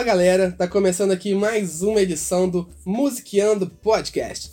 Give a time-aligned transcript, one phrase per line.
[0.00, 4.52] Fala galera, tá começando aqui mais uma edição do Musiqueando Podcast.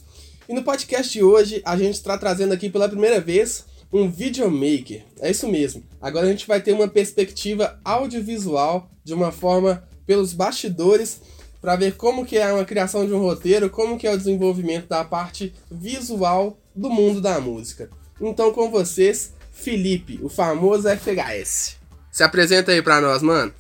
[0.49, 5.05] E no podcast de hoje a gente está trazendo aqui pela primeira vez um videomaker.
[5.21, 5.85] É isso mesmo.
[6.01, 11.21] Agora a gente vai ter uma perspectiva audiovisual de uma forma pelos bastidores
[11.61, 14.89] para ver como que é uma criação de um roteiro, como que é o desenvolvimento
[14.89, 17.89] da parte visual do mundo da música.
[18.19, 21.77] Então com vocês, Felipe, o famoso FHS.
[22.11, 23.53] Se apresenta aí para nós, mano.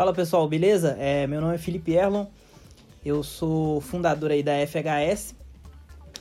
[0.00, 0.96] Fala pessoal, beleza?
[0.98, 2.24] É, meu nome é Felipe Erlon,
[3.04, 5.34] eu sou fundador aí da FHS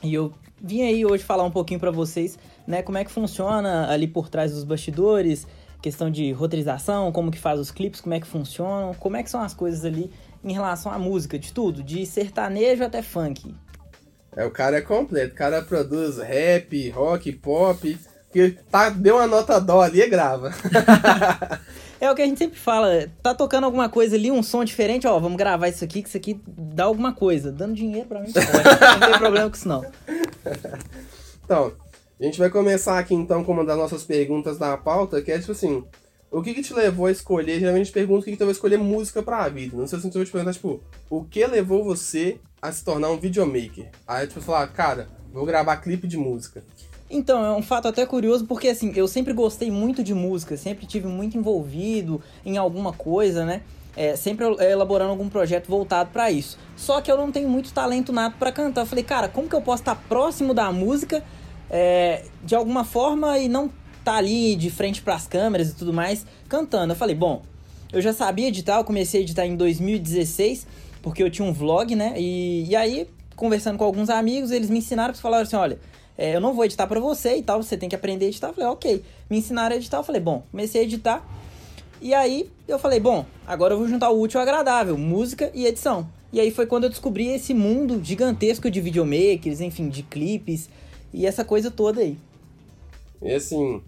[0.03, 2.37] e eu vim aí hoje falar um pouquinho para vocês,
[2.67, 5.47] né, como é que funciona ali por trás dos bastidores,
[5.81, 9.29] questão de roteirização, como que faz os clipes, como é que funcionam, como é que
[9.29, 10.11] são as coisas ali
[10.43, 13.55] em relação à música, de tudo, de sertanejo até funk.
[14.35, 17.97] É, o cara é completo, o cara produz rap, rock, pop,
[18.33, 20.51] que tá, deu uma nota dó ali e grava.
[22.01, 25.05] É o que a gente sempre fala, tá tocando alguma coisa ali, um som diferente,
[25.05, 27.51] ó, vamos gravar isso aqui, que isso aqui dá alguma coisa.
[27.51, 28.47] Dando dinheiro pra mim, pode.
[28.47, 29.85] não tem problema com isso não.
[31.43, 31.73] Então,
[32.19, 35.39] a gente vai começar aqui então com uma das nossas perguntas da pauta, que é
[35.39, 35.83] tipo assim,
[36.29, 38.53] o que, que te levou a escolher, geralmente pergunta o que, que te levou a
[38.53, 39.75] escolher música pra vida.
[39.75, 43.09] Não sei se eu vou te perguntar, tipo, o que levou você a se tornar
[43.09, 43.89] um videomaker?
[44.07, 46.63] Aí tipo, falar, cara, vou gravar clipe de música.
[47.09, 50.85] Então, é um fato até curioso porque assim, eu sempre gostei muito de música, sempre
[50.85, 53.61] tive muito envolvido em alguma coisa, né?
[53.97, 56.57] É, sempre elaborando algum projeto voltado para isso.
[56.77, 58.81] Só que eu não tenho muito talento nato para cantar.
[58.81, 61.23] Eu falei, cara, como que eu posso estar próximo da música
[61.69, 63.73] é, de alguma forma e não estar
[64.03, 66.93] tá ali de frente para as câmeras e tudo mais cantando?
[66.93, 67.41] Eu falei, bom,
[67.91, 70.67] eu já sabia editar, eu comecei a editar em 2016
[71.01, 72.13] porque eu tinha um vlog, né?
[72.15, 75.79] E, e aí, conversando com alguns amigos, eles me ensinaram, falaram assim, olha
[76.19, 78.49] é, eu não vou editar para você e tal, você tem que aprender a editar.
[78.49, 79.05] Eu falei, ok.
[79.29, 81.25] Me ensinaram a editar, eu falei, bom, comecei a editar.
[82.01, 85.65] E aí eu falei, bom, agora eu vou juntar o útil ao agradável, música e
[85.65, 86.09] edição.
[86.33, 90.69] E aí foi quando eu descobri esse mundo gigantesco de videomakers, enfim, de clipes
[91.13, 92.17] e essa coisa toda aí.
[93.21, 93.81] E assim,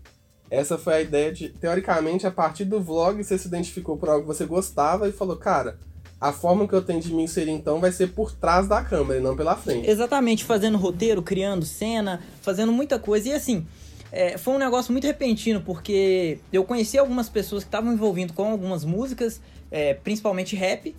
[0.50, 4.22] essa foi a ideia de, teoricamente, a partir do vlog você se identificou por algo
[4.22, 5.78] que você gostava e falou, cara,
[6.22, 9.20] a forma que eu tenho de me inserir então vai ser por trás da câmera
[9.20, 9.90] e não pela frente.
[9.90, 13.30] Exatamente, fazendo roteiro, criando cena, fazendo muita coisa.
[13.30, 13.66] E assim,
[14.12, 18.52] é, foi um negócio muito repentino, porque eu conheci algumas pessoas que estavam envolvidas com
[18.52, 20.96] algumas músicas, é, principalmente rap,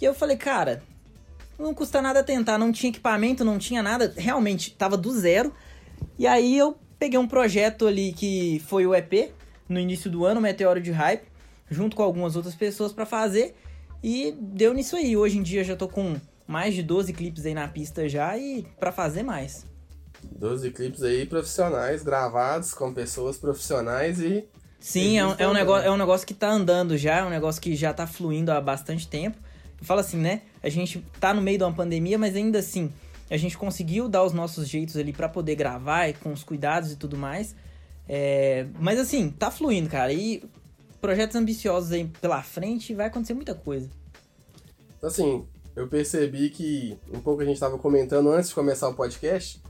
[0.00, 0.82] e eu falei, cara,
[1.58, 5.52] não custa nada tentar, não tinha equipamento, não tinha nada, realmente tava do zero.
[6.18, 9.32] E aí eu peguei um projeto ali que foi o EP,
[9.68, 11.24] no início do ano, Meteoro de Hype,
[11.70, 13.54] junto com algumas outras pessoas para fazer.
[14.08, 15.16] E deu nisso aí.
[15.16, 16.14] Hoje em dia já tô com
[16.46, 19.66] mais de 12 clipes aí na pista já e para fazer mais.
[20.30, 24.44] 12 clipes aí profissionais, gravados com pessoas profissionais e.
[24.78, 27.30] Sim, é um, é, um negócio, é um negócio que tá andando já, é um
[27.30, 29.38] negócio que já tá fluindo há bastante tempo.
[29.76, 30.42] Eu falo assim, né?
[30.62, 32.92] A gente tá no meio de uma pandemia, mas ainda assim,
[33.28, 36.96] a gente conseguiu dar os nossos jeitos ali para poder gravar, com os cuidados e
[36.96, 37.56] tudo mais.
[38.08, 40.12] É, mas assim, tá fluindo, cara.
[40.12, 40.44] E
[41.00, 43.88] projetos ambiciosos aí pela frente vai acontecer muita coisa.
[45.02, 49.62] Assim, eu percebi que um pouco a gente estava comentando antes de começar o podcast,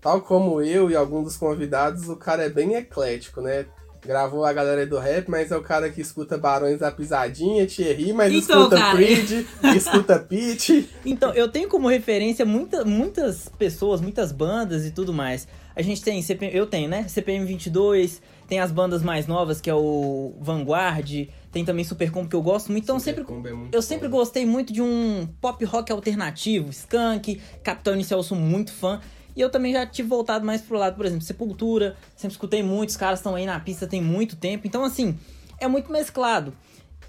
[0.00, 3.66] tal como eu e alguns dos convidados, o cara é bem eclético, né?
[4.04, 8.12] Gravou a galera do rap, mas é o cara que escuta Barões da Pisadinha, Thierry,
[8.12, 8.96] mas então, escuta cara...
[8.96, 10.86] Creed, escuta Pitch.
[11.06, 15.48] Então, eu tenho como referência muita, muitas pessoas, muitas bandas e tudo mais.
[15.74, 17.08] A gente tem, CPM, eu tenho, né?
[17.08, 22.36] CPM 22, tem as bandas mais novas, que é o Vanguard, tem também Supercombo, que
[22.36, 22.84] eu gosto muito.
[22.84, 26.70] Então, sempre, é eu sempre gostei muito de um pop rock alternativo.
[26.70, 29.00] Skunk, Capitão Inicial, eu sou muito fã.
[29.36, 31.96] E eu também já tive voltado mais pro lado, por exemplo, Sepultura.
[32.16, 34.66] Sempre escutei muito, os caras estão aí na pista tem muito tempo.
[34.66, 35.18] Então, assim,
[35.58, 36.52] é muito mesclado.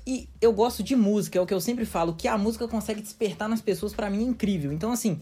[0.07, 2.13] E eu gosto de música, é o que eu sempre falo.
[2.13, 4.72] Que a música consegue despertar nas pessoas, para mim, é incrível.
[4.72, 5.19] Então, assim,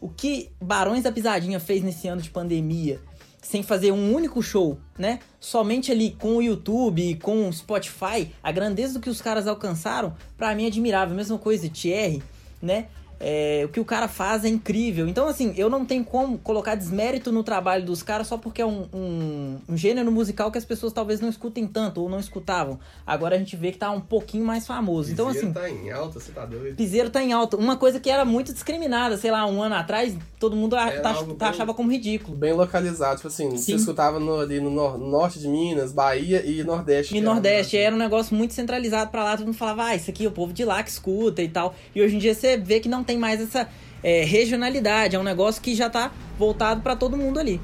[0.00, 3.00] o que Barões da Pisadinha fez nesse ano de pandemia
[3.42, 5.18] sem fazer um único show, né?
[5.40, 10.14] Somente ali com o YouTube, com o Spotify, a grandeza do que os caras alcançaram,
[10.38, 11.14] para mim é admirável.
[11.14, 12.22] Mesma coisa, Thierry,
[12.62, 12.86] né?
[13.24, 15.06] É, o que o cara faz é incrível.
[15.06, 18.66] Então, assim, eu não tenho como colocar desmérito no trabalho dos caras só porque é
[18.66, 22.80] um, um, um, gênero musical que as pessoas talvez não escutem tanto ou não escutavam.
[23.06, 25.10] Agora a gente vê que tá um pouquinho mais famoso.
[25.10, 25.52] Piseiro então, assim.
[25.52, 26.74] tá em alta, você tá doido?
[26.74, 27.56] Piseiro tá em alta.
[27.56, 31.22] Uma coisa que era muito discriminada, sei lá, um ano atrás, todo mundo tá, tá,
[31.22, 32.36] bem, achava como ridículo.
[32.36, 33.16] Bem localizado.
[33.16, 33.56] Tipo assim, Sim.
[33.56, 37.16] você escutava no, ali no norte de Minas, Bahia e Nordeste.
[37.16, 40.10] E Nordeste, era, era um negócio muito centralizado pra lá, todo mundo falava, ah, isso
[40.10, 41.74] aqui é o povo de lá que escuta e tal.
[41.94, 43.68] E hoje em dia você vê que não tem tem mais essa
[44.02, 47.60] é, regionalidade, é um negócio que já tá voltado para todo mundo ali.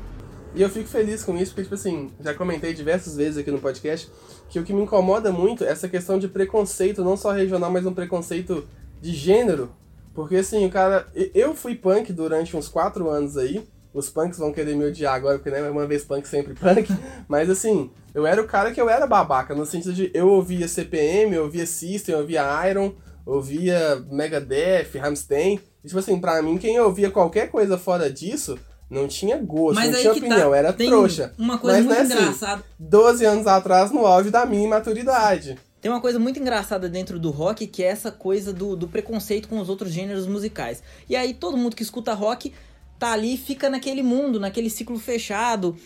[0.54, 3.58] E eu fico feliz com isso, porque, tipo assim, já comentei diversas vezes aqui no
[3.58, 4.10] podcast
[4.48, 7.84] que o que me incomoda muito é essa questão de preconceito, não só regional, mas
[7.86, 8.66] um preconceito
[9.00, 9.70] de gênero,
[10.14, 11.06] porque assim, o cara.
[11.32, 13.64] Eu fui punk durante uns quatro anos aí.
[13.94, 16.88] Os punks vão querer me odiar agora, porque né, uma vez punk, sempre punk.
[17.28, 20.66] Mas assim, eu era o cara que eu era babaca, no sentido de eu ouvia
[20.66, 22.94] CPM, eu ouvia System, eu ouvia Iron,
[23.28, 25.60] ouvia Megadeth, Rammstein.
[25.84, 28.58] E, tipo assim, pra mim, quem ouvia qualquer coisa fora disso,
[28.90, 31.34] não tinha gosto, Mas não tinha que opinião, tá, era trouxa.
[31.38, 32.64] Uma coisa Mas, muito né, assim, engraçada.
[32.78, 35.58] 12 anos atrás, no auge da minha imaturidade.
[35.80, 39.46] Tem uma coisa muito engraçada dentro do rock, que é essa coisa do, do preconceito
[39.46, 40.82] com os outros gêneros musicais.
[41.08, 42.52] E aí todo mundo que escuta rock
[42.98, 45.76] tá ali e fica naquele mundo, naquele ciclo fechado.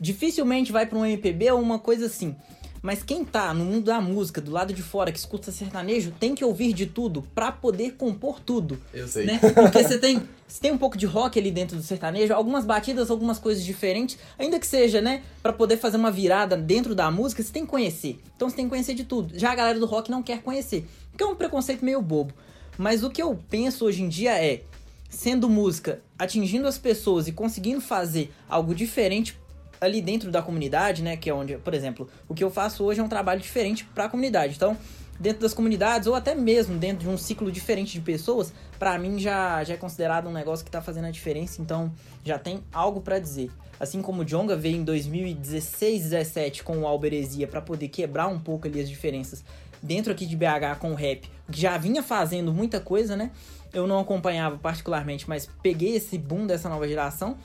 [0.00, 2.34] Dificilmente vai pra um MPB ou uma coisa assim.
[2.84, 6.34] Mas quem tá no mundo da música, do lado de fora, que escuta sertanejo, tem
[6.34, 8.78] que ouvir de tudo pra poder compor tudo.
[8.92, 9.24] Eu sei.
[9.24, 9.40] né?
[9.40, 13.10] Porque você tem, você tem um pouco de rock ali dentro do sertanejo, algumas batidas,
[13.10, 17.42] algumas coisas diferentes, ainda que seja, né, Pra poder fazer uma virada dentro da música,
[17.42, 18.20] você tem que conhecer.
[18.36, 19.32] Então você tem que conhecer de tudo.
[19.38, 20.86] Já a galera do rock não quer conhecer,
[21.16, 22.34] que é um preconceito meio bobo.
[22.76, 24.60] Mas o que eu penso hoje em dia é,
[25.08, 29.38] sendo música, atingindo as pessoas e conseguindo fazer algo diferente
[29.84, 33.00] ali dentro da comunidade, né, que é onde, por exemplo, o que eu faço hoje
[33.00, 34.54] é um trabalho diferente para a comunidade.
[34.56, 34.76] Então,
[35.18, 39.18] dentro das comunidades ou até mesmo dentro de um ciclo diferente de pessoas, para mim
[39.18, 41.92] já, já é considerado um negócio que tá fazendo a diferença, então
[42.24, 43.50] já tem algo para dizer.
[43.78, 48.38] Assim como o Jonga veio em 2016, 17 com o Alberesia para poder quebrar um
[48.38, 49.44] pouco ali as diferenças
[49.82, 53.30] dentro aqui de BH com o rap, que já vinha fazendo muita coisa, né?
[53.72, 57.36] Eu não acompanhava particularmente, mas peguei esse boom dessa nova geração.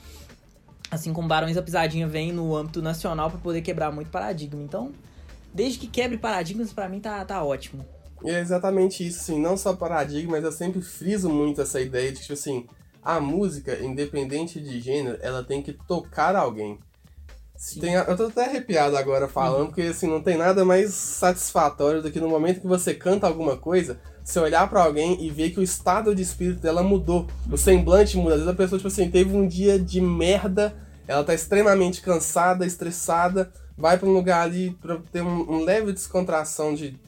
[0.90, 4.62] Assim como Barões da Pisadinha vem no âmbito nacional para poder quebrar muito paradigma.
[4.62, 4.92] Então,
[5.54, 7.84] desde que quebre paradigmas, para mim tá, tá ótimo.
[8.24, 12.16] É exatamente isso, assim, não só paradigma, mas eu sempre friso muito essa ideia de
[12.16, 12.66] que, tipo assim,
[13.02, 16.78] a música, independente de gênero, ela tem que tocar alguém.
[17.78, 22.10] Tem, eu tô até arrepiado agora falando, porque assim, não tem nada mais satisfatório do
[22.10, 24.00] que no momento que você canta alguma coisa,
[24.30, 27.26] você olhar pra alguém e ver que o estado de espírito dela mudou.
[27.50, 28.34] O semblante muda.
[28.34, 30.74] Às vezes a pessoa, tipo assim, teve um dia de merda,
[31.06, 35.92] ela tá extremamente cansada, estressada, vai pra um lugar ali pra ter um, um leve
[35.92, 36.98] descontração de.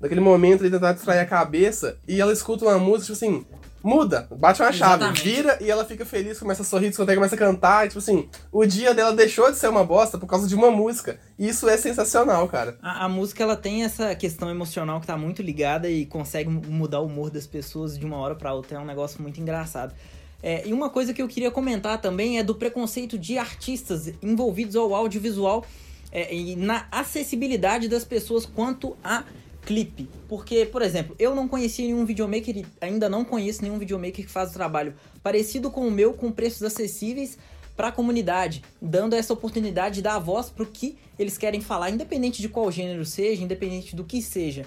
[0.00, 3.46] Daquele momento ali tentar distrair a cabeça e ela escuta uma música, tipo assim,
[3.84, 5.22] muda, bate uma chave, Exatamente.
[5.22, 8.28] vira e ela fica feliz, começa a sorrir, descontar, começa a cantar, e, tipo assim,
[8.50, 11.20] o dia dela deixou de ser uma bosta por causa de uma música.
[11.38, 12.78] E isso é sensacional, cara.
[12.82, 16.62] A, a música ela tem essa questão emocional que tá muito ligada e consegue mu-
[16.66, 18.78] mudar o humor das pessoas de uma hora pra outra.
[18.78, 19.94] É um negócio muito engraçado.
[20.42, 24.76] É, e uma coisa que eu queria comentar também é do preconceito de artistas envolvidos
[24.76, 25.64] ao audiovisual
[26.12, 29.24] é, e na acessibilidade das pessoas quanto a
[29.64, 30.08] clipe.
[30.28, 34.50] Porque, por exemplo, eu não conhecia nenhum videomaker ainda não conheço nenhum videomaker que faz
[34.50, 37.38] o trabalho parecido com o meu, com preços acessíveis
[37.76, 42.40] para a comunidade, dando essa oportunidade de dar voz pro que eles querem falar, independente
[42.40, 44.64] de qual gênero seja, independente do que seja.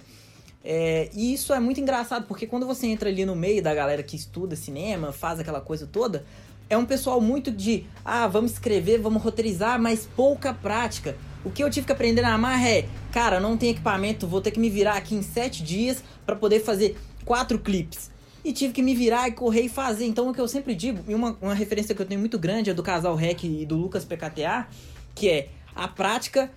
[0.63, 4.03] É, e isso é muito engraçado, porque quando você entra ali no meio da galera
[4.03, 6.25] que estuda cinema, faz aquela coisa toda,
[6.69, 11.15] é um pessoal muito de, ah, vamos escrever, vamos roteirizar, mas pouca prática.
[11.47, 14.51] O que eu tive que aprender na marra é, cara, não tem equipamento, vou ter
[14.51, 18.11] que me virar aqui em sete dias para poder fazer quatro clipes.
[18.43, 20.05] E tive que me virar e correr e fazer.
[20.05, 22.69] Então, o que eu sempre digo, e uma, uma referência que eu tenho muito grande
[22.69, 24.67] é do casal Rec e do Lucas PKTA,
[25.15, 26.51] que é a prática,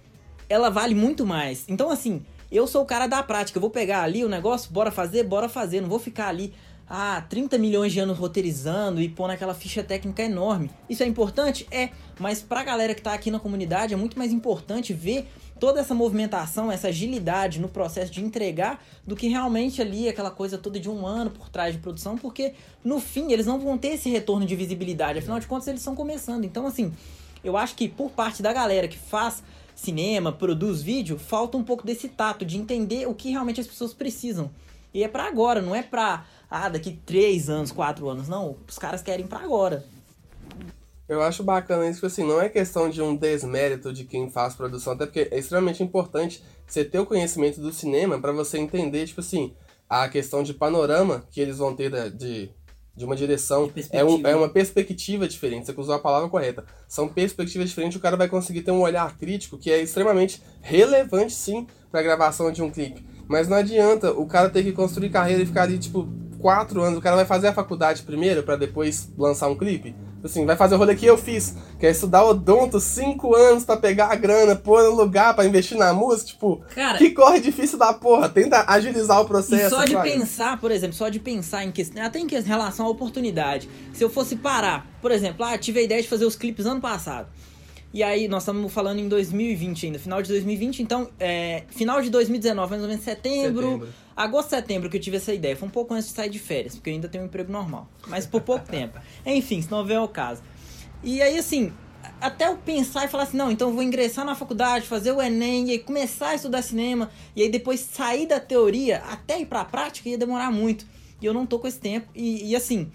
[0.48, 1.64] ela vale muito mais.
[1.68, 3.58] Então, assim, eu sou o cara da prática.
[3.58, 5.80] Eu vou pegar ali o negócio, bora fazer, bora fazer.
[5.80, 6.52] Não vou ficar ali,
[6.92, 10.68] ah, 30 milhões de anos roteirizando e pondo aquela ficha técnica enorme.
[10.88, 11.64] Isso é importante?
[11.70, 11.90] É.
[12.18, 15.28] Mas pra galera que tá aqui na comunidade, é muito mais importante ver
[15.60, 20.58] toda essa movimentação, essa agilidade no processo de entregar do que realmente ali aquela coisa
[20.58, 23.88] toda de um ano por trás de produção, porque no fim eles não vão ter
[23.88, 25.20] esse retorno de visibilidade.
[25.20, 26.44] Afinal de contas, eles estão começando.
[26.44, 26.92] Então, assim,
[27.44, 29.44] eu acho que por parte da galera que faz
[29.76, 33.94] cinema, produz vídeo, falta um pouco desse tato, de entender o que realmente as pessoas
[33.94, 34.50] precisam.
[34.92, 38.28] E é pra agora, não é pra, ah, daqui 3 anos, 4 anos.
[38.28, 39.84] Não, os caras querem pra agora.
[41.08, 44.54] Eu acho bacana isso, que assim, não é questão de um desmérito de quem faz
[44.54, 49.08] produção, até porque é extremamente importante você ter o conhecimento do cinema para você entender,
[49.08, 49.52] tipo assim,
[49.88, 52.48] a questão de panorama que eles vão ter de,
[52.94, 53.68] de uma direção.
[53.90, 56.64] É, um, é uma perspectiva diferente, você usou a palavra correta.
[56.86, 61.32] São perspectivas diferentes, o cara vai conseguir ter um olhar crítico que é extremamente relevante,
[61.32, 63.04] sim, pra gravação de um clipe.
[63.30, 66.08] Mas não adianta o cara ter que construir carreira e ficar ali, tipo,
[66.40, 66.98] quatro anos.
[66.98, 69.94] O cara vai fazer a faculdade primeiro pra depois lançar um clipe.
[70.24, 73.76] Assim, vai fazer o rolê que eu fiz, que é estudar odonto cinco anos pra
[73.76, 76.26] pegar a grana, pôr no lugar pra investir na música.
[76.32, 78.28] Tipo, Cara, que corre difícil da porra.
[78.28, 79.76] Tenta agilizar o E processo.
[79.76, 83.68] só de pensar, por exemplo, só de pensar em questão, até em relação à oportunidade.
[83.94, 86.80] Se eu fosse parar, por exemplo, ah, tive a ideia de fazer os clipes ano
[86.80, 87.28] passado.
[87.92, 92.08] E aí, nós estamos falando em 2020 ainda, final de 2020, então, é, final de
[92.08, 95.56] 2019, mais ou menos setembro, setembro, agosto, setembro que eu tive essa ideia.
[95.56, 97.88] Foi um pouco antes de sair de férias, porque eu ainda tenho um emprego normal,
[98.06, 98.96] mas por pouco tempo.
[99.26, 100.40] Enfim, se não vier o caso.
[101.02, 101.72] E aí, assim,
[102.20, 105.20] até eu pensar e falar assim, não, então eu vou ingressar na faculdade, fazer o
[105.20, 109.46] Enem, e aí começar a estudar cinema, e aí depois sair da teoria até ir
[109.46, 110.86] pra prática ia demorar muito.
[111.20, 112.08] E eu não tô com esse tempo.
[112.14, 112.90] E, e assim,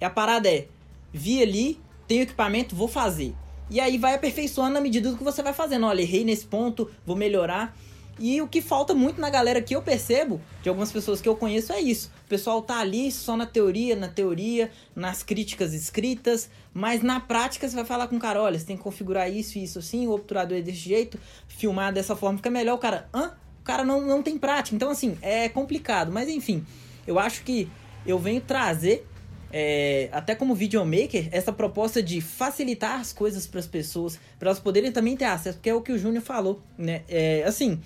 [0.00, 0.68] a parada é,
[1.12, 3.34] vi ali, tenho equipamento, vou fazer.
[3.70, 5.86] E aí vai aperfeiçoando na medida do que você vai fazendo.
[5.86, 7.76] Olha, errei nesse ponto, vou melhorar.
[8.20, 11.36] E o que falta muito na galera que eu percebo, de algumas pessoas que eu
[11.36, 12.10] conheço, é isso.
[12.26, 17.68] O pessoal tá ali só na teoria, na teoria, nas críticas escritas, mas na prática
[17.68, 20.08] você vai falar com o cara, olha, você tem que configurar isso e isso assim,
[20.08, 22.74] o obturador é desse jeito, filmar dessa forma fica melhor.
[22.74, 23.32] O cara, hã?
[23.60, 24.74] O cara não, não tem prática.
[24.74, 26.10] Então, assim, é complicado.
[26.10, 26.66] Mas enfim,
[27.06, 27.70] eu acho que
[28.04, 29.06] eu venho trazer
[29.52, 34.60] é, até como videomaker, essa proposta de facilitar as coisas para as pessoas, para elas
[34.60, 37.02] poderem também ter acesso, porque é o que o Júnior falou, né?
[37.08, 37.80] É, assim,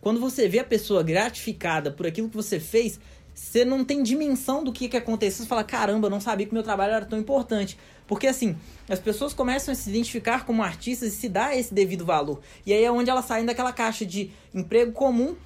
[0.00, 2.98] quando você vê a pessoa gratificada por aquilo que você fez,
[3.34, 5.44] você não tem dimensão do que, que aconteceu.
[5.44, 7.76] Você fala, caramba, não sabia que meu trabalho era tão importante.
[8.06, 8.56] Porque assim,
[8.88, 12.40] as pessoas começam a se identificar como artistas e se dá esse devido valor.
[12.66, 15.36] E aí é onde elas saem daquela caixa de emprego comum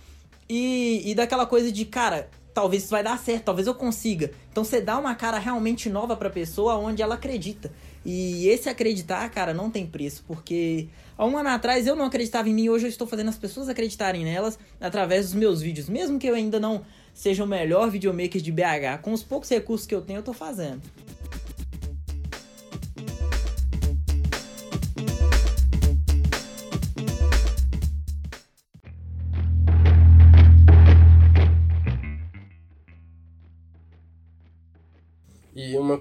[0.49, 4.31] e, e daquela coisa de, cara, talvez isso vai dar certo, talvez eu consiga.
[4.51, 7.73] Então você dá uma cara realmente nova pra pessoa onde ela acredita.
[8.05, 12.49] E esse acreditar, cara, não tem preço, porque Há um ano atrás eu não acreditava
[12.49, 15.89] em mim, hoje eu estou fazendo as pessoas acreditarem nelas através dos meus vídeos.
[15.89, 19.87] Mesmo que eu ainda não seja o melhor videomaker de BH, com os poucos recursos
[19.87, 20.83] que eu tenho, eu estou fazendo.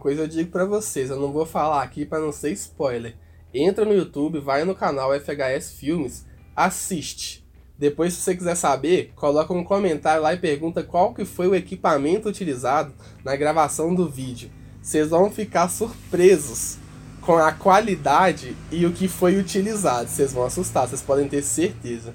[0.03, 3.15] Coisa eu digo para vocês, eu não vou falar aqui para não ser spoiler.
[3.53, 7.41] Entra no YouTube, vai no canal FHS Filmes, assiste.
[7.79, 11.55] Depois, se você quiser saber, coloca um comentário lá e pergunta qual que foi o
[11.55, 12.93] equipamento utilizado
[13.24, 14.51] na gravação do vídeo.
[14.81, 16.77] Vocês vão ficar surpresos
[17.22, 20.10] com a qualidade e o que foi utilizado.
[20.10, 22.13] Vocês vão assustar, vocês podem ter certeza.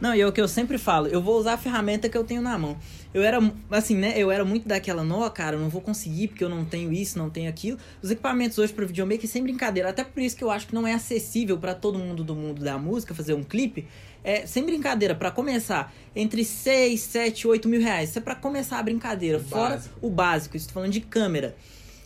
[0.00, 2.24] Não, e é o que eu sempre falo, eu vou usar a ferramenta que eu
[2.24, 2.76] tenho na mão.
[3.12, 3.38] Eu era,
[3.70, 6.64] assim, né, eu era muito daquela, não, cara, eu não vou conseguir porque eu não
[6.64, 7.76] tenho isso, não tenho aquilo.
[8.00, 10.86] Os equipamentos hoje para videomaker sem brincadeira, até por isso que eu acho que não
[10.86, 13.86] é acessível para todo mundo do mundo da música fazer um clipe.
[14.22, 18.10] É, sem brincadeira, para começar, entre 6, 7, 8 mil reais.
[18.10, 19.38] Isso é pra começar a brincadeira.
[19.38, 19.98] O fora básico.
[20.00, 21.56] o básico, estou falando de câmera.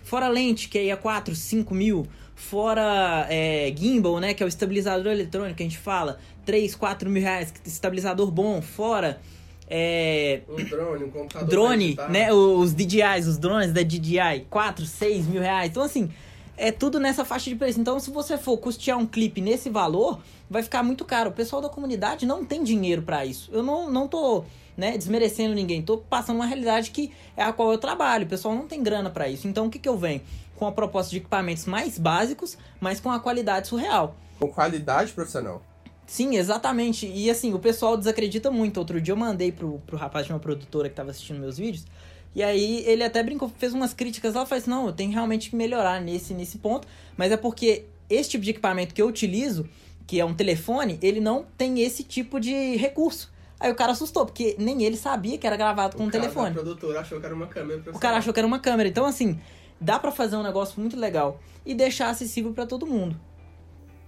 [0.04, 2.06] Fora lente, que aí é 4, 5 mil.
[2.34, 4.34] Fora é, gimbal, né?
[4.34, 6.18] Que é o estabilizador eletrônico que a gente fala.
[6.44, 7.52] 3, 4 mil reais.
[7.64, 8.60] Estabilizador bom.
[8.60, 9.20] Fora.
[9.68, 11.48] É, um drone, um computador.
[11.48, 12.32] Drone, né?
[12.32, 14.46] Os DJIs, os drones da DJI.
[14.50, 15.70] 4, 6 mil reais.
[15.70, 16.10] Então, assim,
[16.56, 17.80] é tudo nessa faixa de preço.
[17.80, 21.30] Então, se você for custear um clipe nesse valor, vai ficar muito caro.
[21.30, 23.50] O pessoal da comunidade não tem dinheiro para isso.
[23.52, 24.44] Eu não, não tô
[24.76, 25.82] né, desmerecendo ninguém.
[25.82, 28.24] Tô passando uma realidade que é a qual eu trabalho.
[28.24, 29.48] O pessoal não tem grana para isso.
[29.48, 30.20] Então, o que, que eu venho?
[30.56, 34.14] Com a proposta de equipamentos mais básicos, mas com a qualidade surreal.
[34.38, 35.62] Com qualidade profissional.
[36.06, 37.06] Sim, exatamente.
[37.06, 38.78] E assim, o pessoal desacredita muito.
[38.78, 41.86] Outro dia eu mandei pro, pro rapaz de uma produtora que tava assistindo meus vídeos.
[42.34, 45.50] E aí ele até brincou, fez umas críticas lá, falou assim, não, eu tenho realmente
[45.50, 46.86] que melhorar nesse, nesse ponto.
[47.16, 49.68] Mas é porque esse tipo de equipamento que eu utilizo,
[50.06, 53.32] que é um telefone, ele não tem esse tipo de recurso.
[53.58, 56.50] Aí o cara assustou, porque nem ele sabia que era gravado com o um telefone.
[56.50, 57.82] O produtor achou que era uma câmera.
[57.92, 58.88] O cara achou que era uma câmera.
[58.88, 59.38] Então, assim,
[59.80, 63.18] dá para fazer um negócio muito legal e deixar acessível para todo mundo.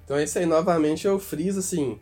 [0.07, 1.99] Então é isso aí, novamente eu friso assim,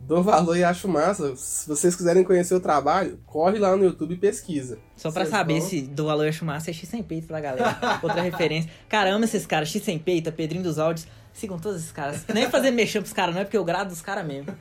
[0.00, 1.36] dou valor e acho massa.
[1.36, 4.76] Se vocês quiserem conhecer o trabalho, corre lá no YouTube e pesquisa.
[4.96, 5.68] Só pra saber vão...
[5.68, 7.78] se do valor e acho massa é X sem peito pra galera.
[8.02, 8.68] Outra referência.
[8.88, 11.06] Cara, amo esses caras, X sem peito, Pedrinho dos áudios.
[11.32, 12.24] Sigam todos esses caras.
[12.34, 14.52] Nem fazer mexer pros caras, não é porque eu grado dos caras mesmo.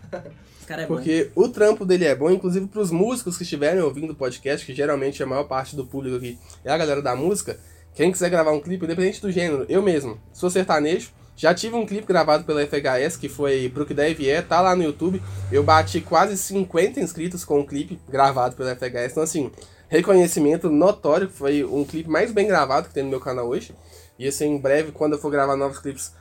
[0.60, 1.46] Os cara é porque bom.
[1.46, 5.24] o trampo dele é bom, inclusive pros músicos que estiverem ouvindo o podcast, que geralmente
[5.24, 7.60] a maior parte do público aqui é a galera da música.
[7.96, 11.86] Quem quiser gravar um clipe, independente do gênero, eu mesmo, sou sertanejo, já tive um
[11.86, 15.22] clipe gravado pela FHS, que foi Pro Que Deve É, tá lá no YouTube.
[15.52, 19.12] Eu bati quase 50 inscritos com o um clipe gravado pela FHS.
[19.12, 19.52] Então, assim,
[19.88, 23.76] reconhecimento notório, foi um clipe mais bem gravado que tem no meu canal hoje.
[24.18, 26.12] E assim, em breve, quando eu for gravar novos clipes,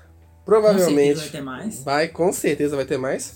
[0.45, 1.15] provavelmente.
[1.15, 1.83] Com vai ter mais.
[1.83, 3.35] Vai, com certeza vai ter mais.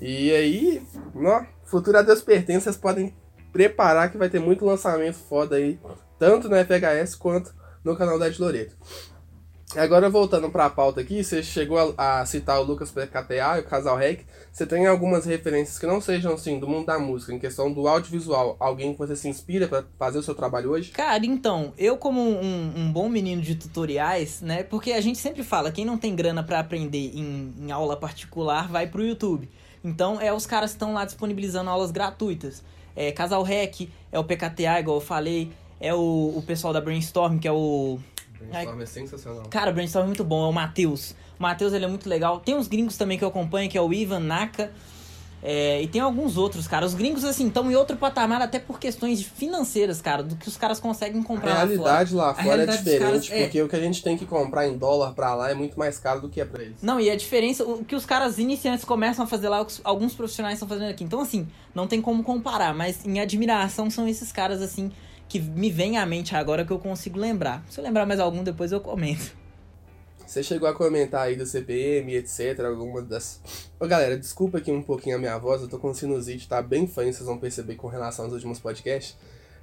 [0.00, 0.82] E aí,
[1.16, 3.12] ó, futuro a Deus pertence, vocês podem
[3.52, 5.80] preparar que vai ter muito lançamento foda aí,
[6.16, 8.76] tanto na FHS quanto no canal da Ed Loreto.
[9.76, 13.64] Agora voltando pra pauta aqui, você chegou a, a citar o Lucas PKTA e o
[13.64, 14.20] Casal Rec.
[14.50, 17.86] Você tem algumas referências que não sejam assim do mundo da música, em questão do
[17.86, 20.90] audiovisual, alguém que você se inspira pra fazer o seu trabalho hoje?
[20.90, 24.62] Cara, então, eu como um, um bom menino de tutoriais, né?
[24.62, 28.68] Porque a gente sempre fala, quem não tem grana pra aprender em, em aula particular,
[28.68, 29.50] vai pro YouTube.
[29.84, 32.64] Então, é os caras que estão lá disponibilizando aulas gratuitas.
[32.96, 37.38] É Casal Rec, é o PKTA, igual eu falei, é o, o pessoal da Brainstorm,
[37.38, 37.98] que é o
[38.38, 39.44] Brainstorm é sensacional.
[39.48, 41.12] Cara, o Brainstorm é muito bom, é o Matheus.
[41.38, 42.40] O Matheus, ele é muito legal.
[42.40, 44.70] Tem uns gringos também que eu acompanho, que é o Ivan Naka.
[45.40, 46.84] É, e tem alguns outros, cara.
[46.84, 50.56] Os gringos, assim, estão em outro patamar até por questões financeiras, cara, do que os
[50.56, 53.62] caras conseguem comprar A realidade lá fora, lá fora é diferente, caras, porque é...
[53.62, 56.20] o que a gente tem que comprar em dólar pra lá é muito mais caro
[56.20, 56.82] do que é pra eles.
[56.82, 60.54] Não, e a diferença, o que os caras iniciantes começam a fazer lá, alguns profissionais
[60.54, 61.04] estão fazendo aqui.
[61.04, 64.90] Então, assim, não tem como comparar, mas em admiração são esses caras, assim,
[65.28, 67.64] que me vem à mente agora que eu consigo lembrar.
[67.68, 69.36] Se eu lembrar mais algum, depois eu comento.
[70.26, 73.40] Você chegou a comentar aí do CPM, etc, alguma das...
[73.80, 76.86] Ô galera, desculpa aqui um pouquinho a minha voz, eu tô com sinusite, tá bem
[76.86, 79.16] fã, vocês vão perceber com relação aos últimos podcasts.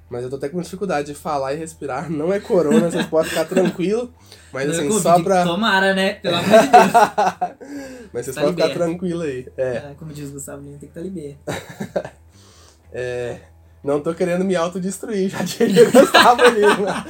[0.08, 2.10] Mas eu tô até com dificuldade de falar e respirar.
[2.10, 4.12] Não é corona, vocês podem ficar tranquilo.
[4.52, 5.44] Mas assim, só pra.
[5.44, 6.14] Tomara, né?
[6.22, 8.08] Pelo amor de Deus.
[8.12, 9.48] mas vocês tá podem ficar tranquilo aí.
[9.56, 9.68] É.
[9.68, 9.94] é.
[9.98, 12.12] Como diz o Gustavo Lima, tem que estar tá liberto.
[12.92, 13.40] é.
[13.86, 17.06] Não tô querendo me autodestruir, já diria Gustavo Lima.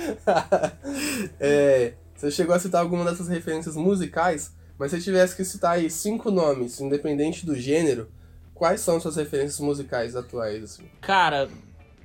[1.40, 5.88] é, você chegou a citar alguma dessas referências musicais, mas se tivesse que citar aí
[5.88, 8.10] cinco nomes, independente do gênero,
[8.54, 10.84] quais são suas referências musicais atuais, assim?
[11.00, 11.48] Cara,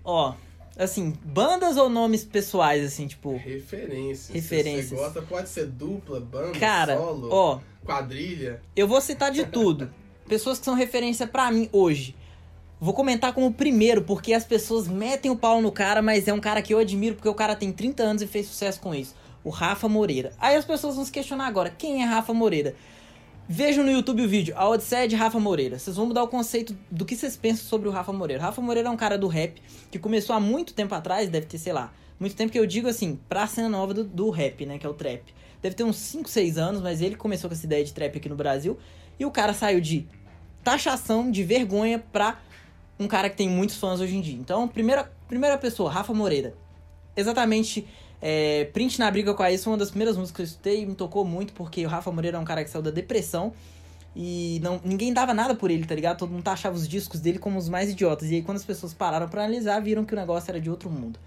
[0.06, 0.36] ó,
[0.78, 3.36] assim, bandas ou nomes pessoais, assim, tipo...
[3.36, 4.30] Referências.
[4.30, 4.86] Referências.
[4.86, 8.62] Se você gosta, pode ser dupla, banda, Cara, solo, ó, quadrilha.
[8.74, 9.94] Eu vou citar de tudo.
[10.30, 12.16] Pessoas que são referência para mim hoje.
[12.84, 16.40] Vou comentar como primeiro, porque as pessoas metem o pau no cara, mas é um
[16.40, 19.14] cara que eu admiro porque o cara tem 30 anos e fez sucesso com isso.
[19.44, 20.34] O Rafa Moreira.
[20.40, 22.74] Aí as pessoas vão se questionar agora, quem é Rafa Moreira?
[23.48, 25.78] Vejam no YouTube o vídeo, a Odisseia de Rafa Moreira.
[25.78, 28.42] Vocês vão mudar o conceito do que vocês pensam sobre o Rafa Moreira.
[28.42, 29.62] Rafa Moreira é um cara do rap
[29.92, 32.88] que começou há muito tempo atrás, deve ter, sei lá, muito tempo que eu digo
[32.88, 35.22] assim, pra cena nova do, do rap, né, que é o trap.
[35.62, 38.28] Deve ter uns 5, 6 anos, mas ele começou com essa ideia de trap aqui
[38.28, 38.76] no Brasil.
[39.20, 40.08] E o cara saiu de
[40.64, 42.40] taxação, de vergonha, pra
[43.02, 44.38] um cara que tem muitos fãs hoje em dia.
[44.38, 46.54] Então, primeira, primeira pessoa, Rafa Moreira.
[47.16, 47.88] Exatamente.
[48.22, 50.84] É, Print na Briga com a Isso foi uma das primeiras músicas que eu escutei
[50.84, 53.52] e me tocou muito, porque o Rafa Moreira é um cara que saiu da depressão
[54.16, 56.20] e não, ninguém dava nada por ele, tá ligado?
[56.20, 58.30] Todo mundo achava os discos dele como os mais idiotas.
[58.30, 60.90] E aí, quando as pessoas pararam para analisar, viram que o negócio era de outro
[60.90, 61.20] mundo.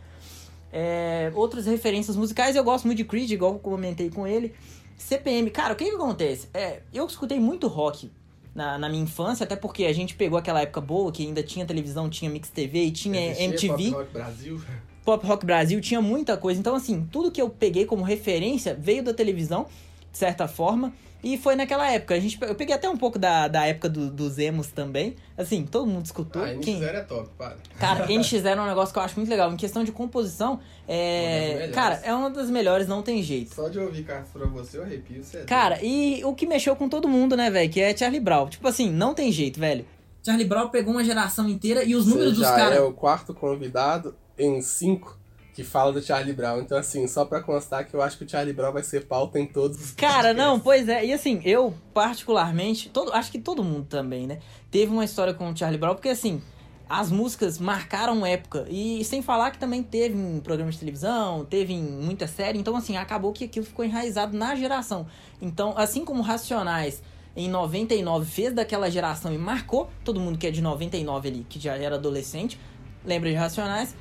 [0.73, 4.55] É, outras referências musicais, eu gosto muito de Creed, igual eu comentei com ele.
[4.97, 6.49] CPM, cara, o que, que acontece?
[6.55, 8.11] É, eu escutei muito rock
[8.55, 11.67] na, na minha infância, até porque a gente pegou aquela época boa que ainda tinha
[11.67, 13.91] televisão, tinha Mix TV e tinha Existia MTV.
[13.91, 14.61] Pop Rock Brasil.
[15.05, 16.59] Pop Rock Brasil tinha muita coisa.
[16.59, 19.67] Então, assim, tudo que eu peguei como referência veio da televisão,
[20.11, 20.93] de certa forma.
[21.25, 22.15] E foi naquela época.
[22.15, 25.17] A gente, eu peguei até um pouco da, da época do, dos emos também.
[25.39, 26.43] Assim, todo mundo escutou.
[26.43, 26.85] Ah, NX0 Quem...
[26.85, 27.57] é top, para.
[27.81, 29.51] Cara, NX0 é um negócio que eu acho muito legal.
[29.51, 31.71] Em questão de composição, é.
[31.73, 33.55] Cara, é uma das melhores, não tem jeito.
[33.55, 35.25] Só de ouvir Cartas pra você, eu arrepio.
[35.25, 37.73] Você é Cara, e o que mexeu com todo mundo, né, velho?
[37.73, 38.51] Que é Charlie Brown.
[38.51, 39.87] Tipo assim, não tem jeito, velho.
[40.23, 42.77] Charlie Brown pegou uma geração inteira e os números você dos caras.
[42.77, 45.19] é o quarto convidado em cinco
[45.55, 46.59] que fala do Charlie Brown.
[46.59, 49.39] Então, assim, só pra constar que eu acho que o Charlie Brown vai ser pauta
[49.39, 51.07] em todos os Cara, não, pois é.
[51.07, 54.41] E assim, eu particularmente, todo, acho que todo mundo também, né?
[54.69, 56.43] Teve uma história com o Charlie Brown, porque assim,
[56.89, 58.67] as músicas marcaram época.
[58.69, 62.59] E sem falar que também teve em programas de televisão, teve em muita série.
[62.59, 65.07] Então, assim, acabou que aquilo ficou enraizado na geração.
[65.41, 67.01] Então, assim como Racionais
[67.37, 71.61] em 99 fez daquela geração e marcou todo mundo que é de 99 ali, que
[71.61, 72.59] já era adolescente,
[73.05, 73.95] lembra de Racionais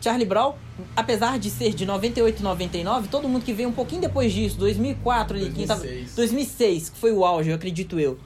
[0.00, 0.54] Charlie Brown,
[0.94, 4.56] apesar de ser de 98 e 99, todo mundo que veio um pouquinho depois disso,
[4.58, 8.18] 2004 ali, 2006, tava, 2006 que foi o auge, eu acredito eu,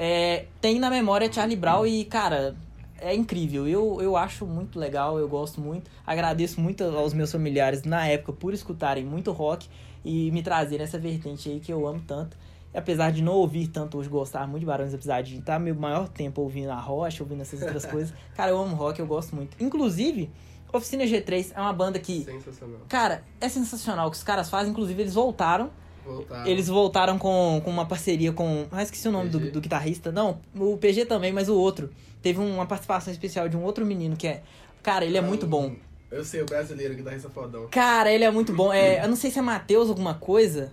[0.00, 2.54] é, tem na memória Charlie Brown e, cara,
[3.00, 3.66] é incrível.
[3.66, 5.90] Eu, eu acho muito legal, eu gosto muito.
[6.06, 9.68] Agradeço muito aos meus familiares na época por escutarem muito rock
[10.04, 12.36] e me trazerem essa vertente aí que eu amo tanto.
[12.72, 15.74] E apesar de não ouvir tanto hoje, gostar muito de Barões, apesar de estar meu
[15.74, 19.34] maior tempo ouvindo a rocha, ouvindo essas outras coisas, cara, eu amo rock, eu gosto
[19.34, 19.56] muito.
[19.60, 20.30] Inclusive,
[20.72, 22.24] Oficina G3 é uma banda que.
[22.24, 22.80] Sensacional.
[22.88, 24.70] Cara, é sensacional o que os caras fazem.
[24.70, 25.70] Inclusive, eles voltaram.
[26.04, 26.46] Voltaram.
[26.46, 28.66] Eles voltaram com, com uma parceria com.
[28.70, 30.12] Ah, esqueci o nome do, do, guitarrista.
[30.12, 31.90] Não, o PG também, mas o outro.
[32.20, 34.42] Teve uma participação especial de um outro menino que é.
[34.82, 35.74] Cara, ele é, muito bom.
[36.10, 37.68] Eu sei, o brasileiro, guitarrista fodão.
[37.70, 38.72] Cara, ele é muito bom.
[38.72, 40.72] É, eu não sei se é Matheus alguma coisa.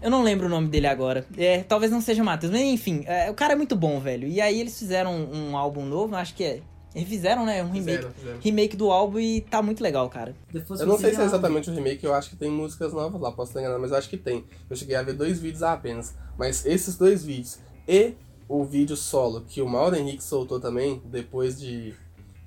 [0.00, 1.26] Eu não lembro o nome dele agora.
[1.36, 4.28] É, talvez não seja Matheus, mas enfim, é, o cara é muito bom, velho.
[4.28, 6.60] E aí eles fizeram um, um álbum novo, acho que é
[6.94, 7.62] Refizeram, né?
[7.62, 7.96] Um remake.
[7.96, 8.40] Fizeram, fizeram.
[8.40, 10.34] Remake do álbum e tá muito legal, cara.
[10.52, 13.32] Eu não sei se é exatamente o remake, eu acho que tem músicas novas lá,
[13.32, 14.44] posso estar enganado, mas eu acho que tem.
[14.70, 16.14] Eu cheguei a ver dois vídeos apenas.
[16.38, 18.14] Mas esses dois vídeos e
[18.48, 21.94] o vídeo solo que o Mauro Henrique soltou também, depois de,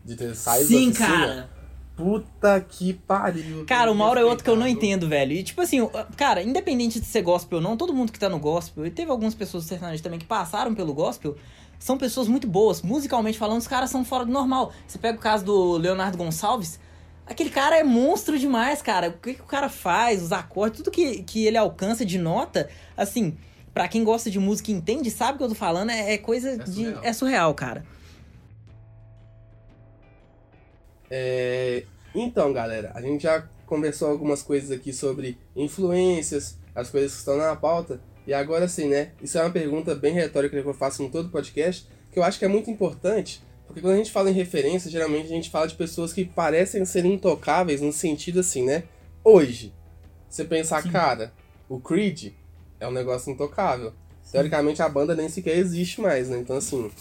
[0.06, 1.58] de ter saído Sim, da oficina, cara.
[1.96, 3.66] Puta que pariu.
[3.66, 5.34] Cara, o Mauro é outro que eu não entendo, velho.
[5.34, 5.80] E tipo assim,
[6.16, 9.10] cara, independente de ser gospel ou não, todo mundo que tá no gospel, e teve
[9.10, 11.36] algumas pessoas do sertanejo também que passaram pelo gospel,
[11.80, 12.82] são pessoas muito boas.
[12.82, 14.72] Musicalmente falando, os caras são fora do normal.
[14.88, 16.80] Você pega o caso do Leonardo Gonçalves,
[17.26, 19.10] aquele cara é monstro demais, cara.
[19.10, 22.70] O que, que o cara faz, os acordes, tudo que, que ele alcança de nota,
[22.96, 23.38] assim,
[23.74, 26.18] pra quem gosta de música e entende, sabe o que eu tô falando, é, é
[26.18, 26.72] coisa de.
[26.72, 27.04] surreal.
[27.04, 27.86] É surreal, cara.
[31.10, 37.20] É, então, galera, a gente já conversou algumas coisas aqui sobre influências, as coisas que
[37.20, 38.00] estão na pauta.
[38.28, 39.12] E agora sim, né?
[39.22, 42.38] Isso é uma pergunta bem retórica que eu faço em todo podcast, que eu acho
[42.38, 45.66] que é muito importante, porque quando a gente fala em referência, geralmente a gente fala
[45.66, 48.84] de pessoas que parecem ser intocáveis no sentido assim, né?
[49.24, 49.74] Hoje,
[50.30, 50.92] você pensar, Sim.
[50.92, 51.32] cara,
[51.70, 52.34] o Creed
[52.82, 53.94] é um negócio intocável.
[54.30, 56.38] Teoricamente a banda nem sequer existe mais, né?
[56.38, 56.92] Então assim,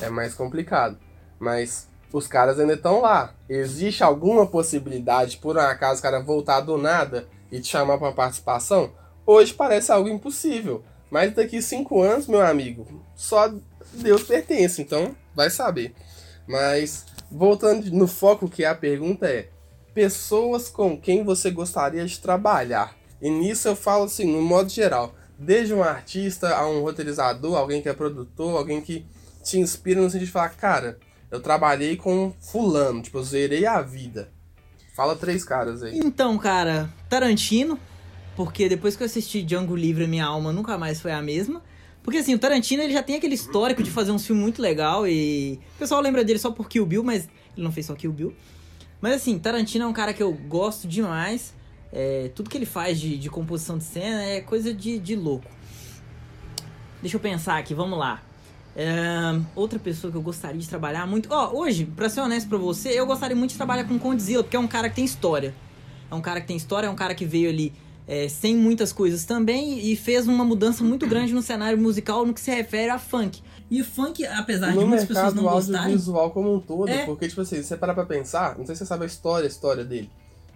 [0.00, 0.96] é mais complicado.
[1.40, 3.34] Mas os caras ainda estão lá.
[3.48, 8.12] Existe alguma possibilidade, por um acaso, o cara voltar do nada e te chamar pra
[8.12, 8.92] participação?
[9.30, 10.82] Hoje parece algo impossível.
[11.10, 13.52] Mas daqui cinco anos, meu amigo, só
[13.92, 15.94] Deus pertence, então vai saber.
[16.46, 19.50] Mas voltando no foco que é a pergunta é:
[19.92, 22.96] pessoas com quem você gostaria de trabalhar?
[23.20, 27.82] E nisso eu falo assim, no modo geral, desde um artista a um roteirizador, alguém
[27.82, 29.04] que é produtor, alguém que
[29.44, 30.98] te inspira no sentido de falar, cara,
[31.30, 34.30] eu trabalhei com fulano, tipo, eu zerei a vida.
[34.96, 35.98] Fala três caras aí.
[35.98, 37.78] Então, cara, Tarantino,
[38.38, 41.60] porque depois que eu assisti Django Livre, minha alma nunca mais foi a mesma.
[42.04, 45.08] Porque assim, o Tarantino ele já tem aquele histórico de fazer um filme muito legal
[45.08, 48.12] e o pessoal lembra dele só por Kill Bill, mas ele não fez só Kill
[48.12, 48.32] Bill.
[49.00, 51.52] Mas assim, Tarantino é um cara que eu gosto demais.
[51.92, 55.50] É, tudo que ele faz de, de composição de cena é coisa de, de louco.
[57.02, 58.22] Deixa eu pensar aqui, vamos lá.
[58.76, 58.86] É,
[59.56, 61.28] outra pessoa que eu gostaria de trabalhar muito.
[61.32, 64.56] Ó, hoje, pra ser honesto pra você, eu gostaria muito de trabalhar com Condzilla, porque
[64.56, 65.52] é um cara que tem história.
[66.08, 67.74] É um cara que tem história, é um cara que veio ali
[68.08, 72.32] é, sem muitas coisas também e fez uma mudança muito grande no cenário musical no
[72.34, 73.42] que se refere a funk.
[73.70, 77.04] E o funk, apesar de no muitas pessoas não gostarem, audiovisual como um todo, É.
[77.04, 79.44] porque, tipo assim, se você parar pra pensar, não sei se você sabe a história,
[79.46, 80.10] a história dele.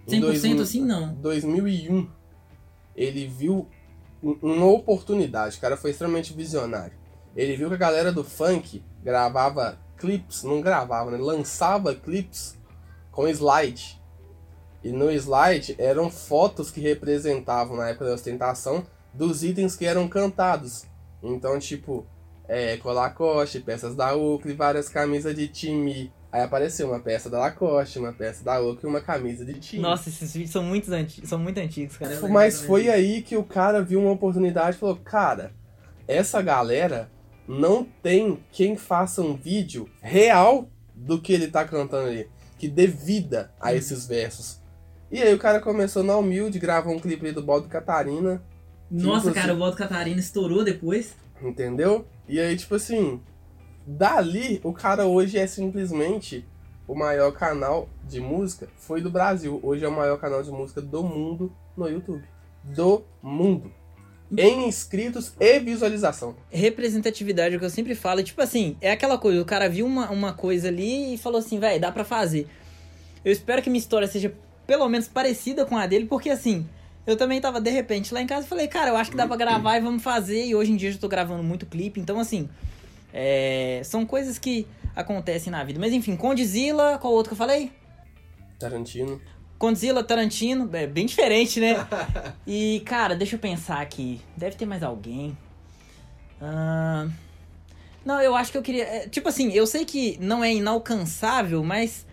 [0.07, 1.13] Em 100% 2000 assim não.
[1.13, 2.07] 2001,
[2.95, 3.67] ele viu
[4.23, 6.93] um- uma oportunidade, o cara foi extremamente visionário.
[7.35, 11.17] Ele viu que a galera do funk gravava clips, não gravava, né?
[11.17, 12.57] Lançava clips
[13.11, 14.01] com slide.
[14.83, 20.07] E no slide eram fotos que representavam, na época da ostentação, dos itens que eram
[20.07, 20.85] cantados.
[21.21, 22.05] Então, tipo,
[22.47, 26.11] é, Colacoste, peças da Oakley, várias camisas de time.
[26.31, 29.81] Aí apareceu uma peça da Lacoste, uma peça da Oakley e uma camisa de time.
[29.81, 31.25] Nossa, esses vídeos são muito, anti...
[31.25, 32.19] são muito antigos, cara.
[32.27, 35.53] Mas foi aí que o cara viu uma oportunidade e falou: Cara,
[36.07, 37.09] essa galera
[37.47, 42.87] não tem quem faça um vídeo real do que ele tá cantando ali, que dê
[42.87, 43.57] vida Hum.
[43.61, 44.62] a esses versos.
[45.13, 48.41] E aí o cara começou na humilde, gravou um clipe aí do Baldo Catarina,
[48.89, 51.15] Nossa, Inclusive- cara, o Voto Catarina estourou depois.
[51.41, 52.05] entendeu?
[52.27, 53.21] E aí, tipo assim,
[53.85, 56.43] dali o cara hoje é simplesmente
[56.87, 59.59] o maior canal de música, foi do Brasil.
[59.61, 62.23] Hoje é o maior canal de música do mundo no YouTube.
[62.63, 63.71] Do mundo.
[64.35, 66.35] Em inscritos e visualização.
[66.49, 68.23] Representatividade é o que eu sempre falo.
[68.23, 71.59] Tipo assim, é aquela coisa, o cara viu uma, uma coisa ali e falou assim,
[71.59, 72.47] velho, dá pra fazer.
[73.23, 74.33] Eu espero que minha história seja
[74.67, 76.67] pelo menos parecida com a dele, porque assim,
[77.05, 79.27] eu também tava de repente lá em casa e falei, cara, eu acho que dá
[79.27, 80.45] pra gravar e vamos fazer.
[80.45, 82.49] E hoje em dia eu já tô gravando muito clipe, então assim,
[83.13, 85.79] é, são coisas que acontecem na vida.
[85.79, 87.71] Mas enfim, Condzilla, qual outro que eu falei?
[88.59, 89.19] Tarantino.
[89.57, 91.75] Condzilla, Tarantino, é bem diferente, né?
[92.45, 94.19] E, cara, deixa eu pensar aqui.
[94.35, 95.37] Deve ter mais alguém.
[96.41, 97.07] Ah,
[98.05, 98.83] Não, eu acho que eu queria.
[98.83, 102.05] é, Tipo assim, eu sei que não é inalcançável, mas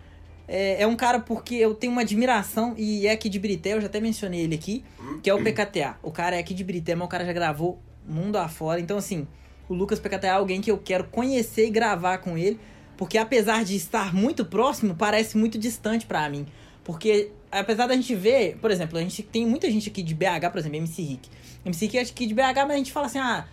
[0.53, 3.79] é, é um cara porque eu tenho uma admiração e é aqui de Brité, eu
[3.79, 4.83] já até mencionei ele aqui,
[5.23, 5.95] que é o PKTA.
[6.03, 8.81] O cara é aqui de Brité, mas o cara já gravou mundo afora.
[8.81, 9.25] Então, assim,
[9.69, 12.59] o Lucas PKTA é alguém que eu quero conhecer e gravar com ele,
[12.97, 16.45] porque apesar de estar muito próximo, parece muito distante pra mim.
[16.83, 20.49] Porque apesar da gente ver, por exemplo, a gente tem muita gente aqui de BH,
[20.51, 21.29] por exemplo, MC Rick.
[21.65, 23.45] MC Rick é aqui de BH, mas a gente fala assim, ah,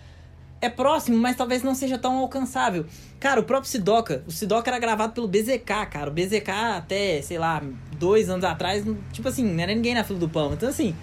[0.61, 2.85] é próximo, mas talvez não seja tão alcançável.
[3.21, 6.09] Cara, o próprio Sidoca, o Sidoca era gravado pelo BZK, cara.
[6.11, 7.62] O BZK até, sei lá,
[7.99, 10.53] dois anos atrás, tipo assim, não era ninguém na fila do pão.
[10.53, 10.94] Então, assim,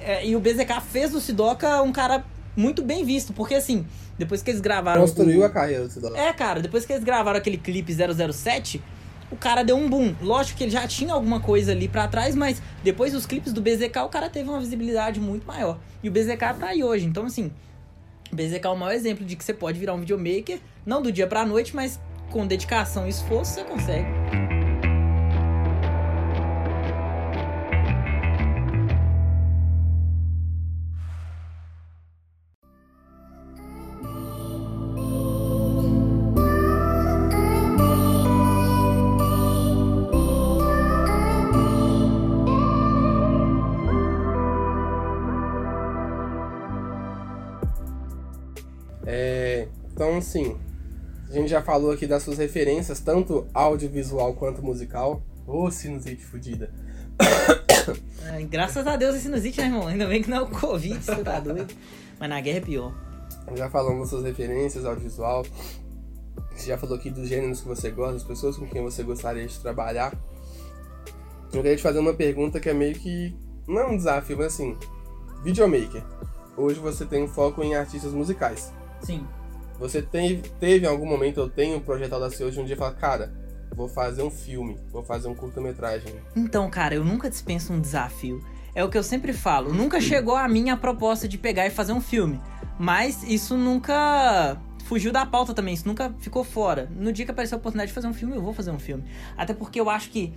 [0.00, 2.24] é, e o BZK fez do Sidoca um cara
[2.56, 3.86] muito bem visto, porque assim,
[4.18, 5.00] depois que eles gravaram.
[5.02, 6.16] Construiu o- a carreira do Cidadão.
[6.16, 8.82] é, cara, depois que eles gravaram aquele clipe 007,
[9.30, 10.14] o cara deu um boom.
[10.22, 13.60] Lógico que ele já tinha alguma coisa ali para trás, mas depois dos clipes do
[13.60, 15.78] BZK, o cara teve uma visibilidade muito maior.
[16.02, 17.04] E o BZK tá aí hoje.
[17.04, 17.65] Então, assim, o
[18.32, 21.26] BZK é o maior exemplo de que você pode virar um videomaker, não do dia
[21.26, 24.55] pra noite, mas com dedicação e esforço você consegue.
[50.16, 50.56] Então, assim,
[51.28, 55.22] a gente já falou aqui das suas referências, tanto audiovisual quanto musical.
[55.46, 56.72] Ô, oh, sinusite fodida.
[58.24, 59.86] É, graças a Deus a sinusite, né, irmão?
[59.86, 61.72] Ainda bem que não é o Covid, você tá doido.
[62.18, 62.94] Mas na guerra é pior.
[63.54, 65.44] Já falamos das suas referências, audiovisual.
[66.54, 69.46] Você já falou aqui dos gêneros que você gosta, das pessoas com quem você gostaria
[69.46, 70.12] de trabalhar.
[71.52, 73.36] Eu queria te fazer uma pergunta que é meio que.
[73.68, 74.76] Não é um desafio, mas assim.
[75.44, 76.02] Videomaker.
[76.56, 78.72] Hoje você tem um foco em artistas musicais.
[79.02, 79.26] Sim.
[79.78, 82.94] Você teve, teve em algum momento, eu tenho um projeto audacioso de um dia falar,
[82.94, 83.32] cara,
[83.74, 86.14] vou fazer um filme, vou fazer um curta-metragem.
[86.34, 88.42] Então, cara, eu nunca dispenso um desafio.
[88.74, 89.72] É o que eu sempre falo.
[89.72, 92.40] Nunca chegou a mim a proposta de pegar e fazer um filme.
[92.78, 96.88] Mas isso nunca fugiu da pauta também, isso nunca ficou fora.
[96.94, 99.04] No dia que apareceu a oportunidade de fazer um filme, eu vou fazer um filme.
[99.36, 100.32] Até porque eu acho que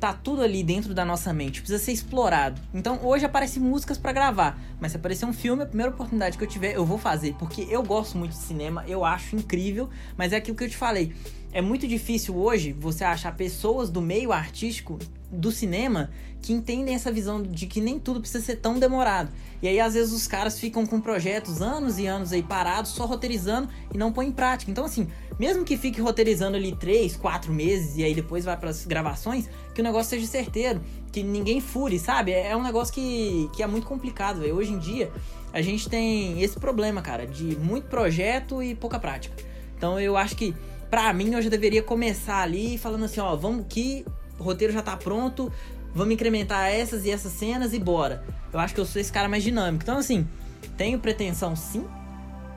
[0.00, 2.60] tá tudo ali dentro da nossa mente, precisa ser explorado.
[2.72, 6.42] Então hoje aparecem músicas para gravar, mas se aparecer um filme, a primeira oportunidade que
[6.42, 10.32] eu tiver, eu vou fazer, porque eu gosto muito de cinema, eu acho incrível, mas
[10.32, 11.12] é aquilo que eu te falei.
[11.52, 14.98] É muito difícil hoje você achar pessoas do meio artístico
[15.30, 16.10] do cinema
[16.40, 19.30] que entendem essa visão de que nem tudo precisa ser tão demorado.
[19.60, 23.04] E aí, às vezes, os caras ficam com projetos anos e anos aí parados, só
[23.04, 24.70] roteirizando e não põem em prática.
[24.70, 25.08] Então, assim,
[25.40, 29.48] mesmo que fique roteirizando ali três, quatro meses e aí depois vai para as gravações,
[29.74, 32.30] que o negócio seja certeiro, que ninguém fure, sabe?
[32.30, 34.54] É um negócio que, que é muito complicado, véio.
[34.54, 35.10] Hoje em dia,
[35.50, 39.34] a gente tem esse problema, cara, de muito projeto e pouca prática.
[39.78, 40.54] Então, eu acho que,
[40.90, 44.04] pra mim, eu já deveria começar ali falando assim, ó, vamos que
[44.38, 45.50] o roteiro já tá pronto,
[45.94, 48.22] vamos incrementar essas e essas cenas e bora.
[48.52, 49.84] Eu acho que eu sou esse cara mais dinâmico.
[49.84, 50.28] Então, assim,
[50.76, 51.86] tenho pretensão sim.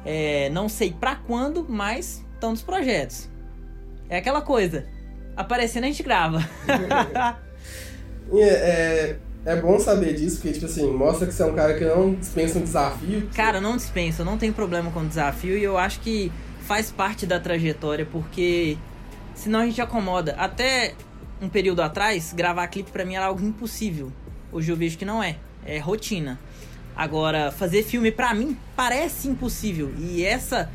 [0.03, 3.29] É, não sei para quando, mas nos projetos.
[4.09, 4.85] É aquela coisa.
[5.35, 6.47] Aparecendo a gente grava.
[8.31, 11.73] é, é, é, bom saber disso, porque, tipo assim, mostra que você é um cara
[11.73, 13.29] que não dispensa um desafio.
[13.33, 16.31] Cara, não dispensa, eu não tenho problema com desafio e eu acho que
[16.67, 18.77] faz parte da trajetória, porque
[19.33, 20.35] senão a gente acomoda.
[20.37, 20.93] Até
[21.41, 24.11] um período atrás, gravar clipe para mim era algo impossível.
[24.51, 26.39] Hoje eu vejo que não é, é rotina.
[26.95, 30.69] Agora, fazer filme para mim parece impossível e essa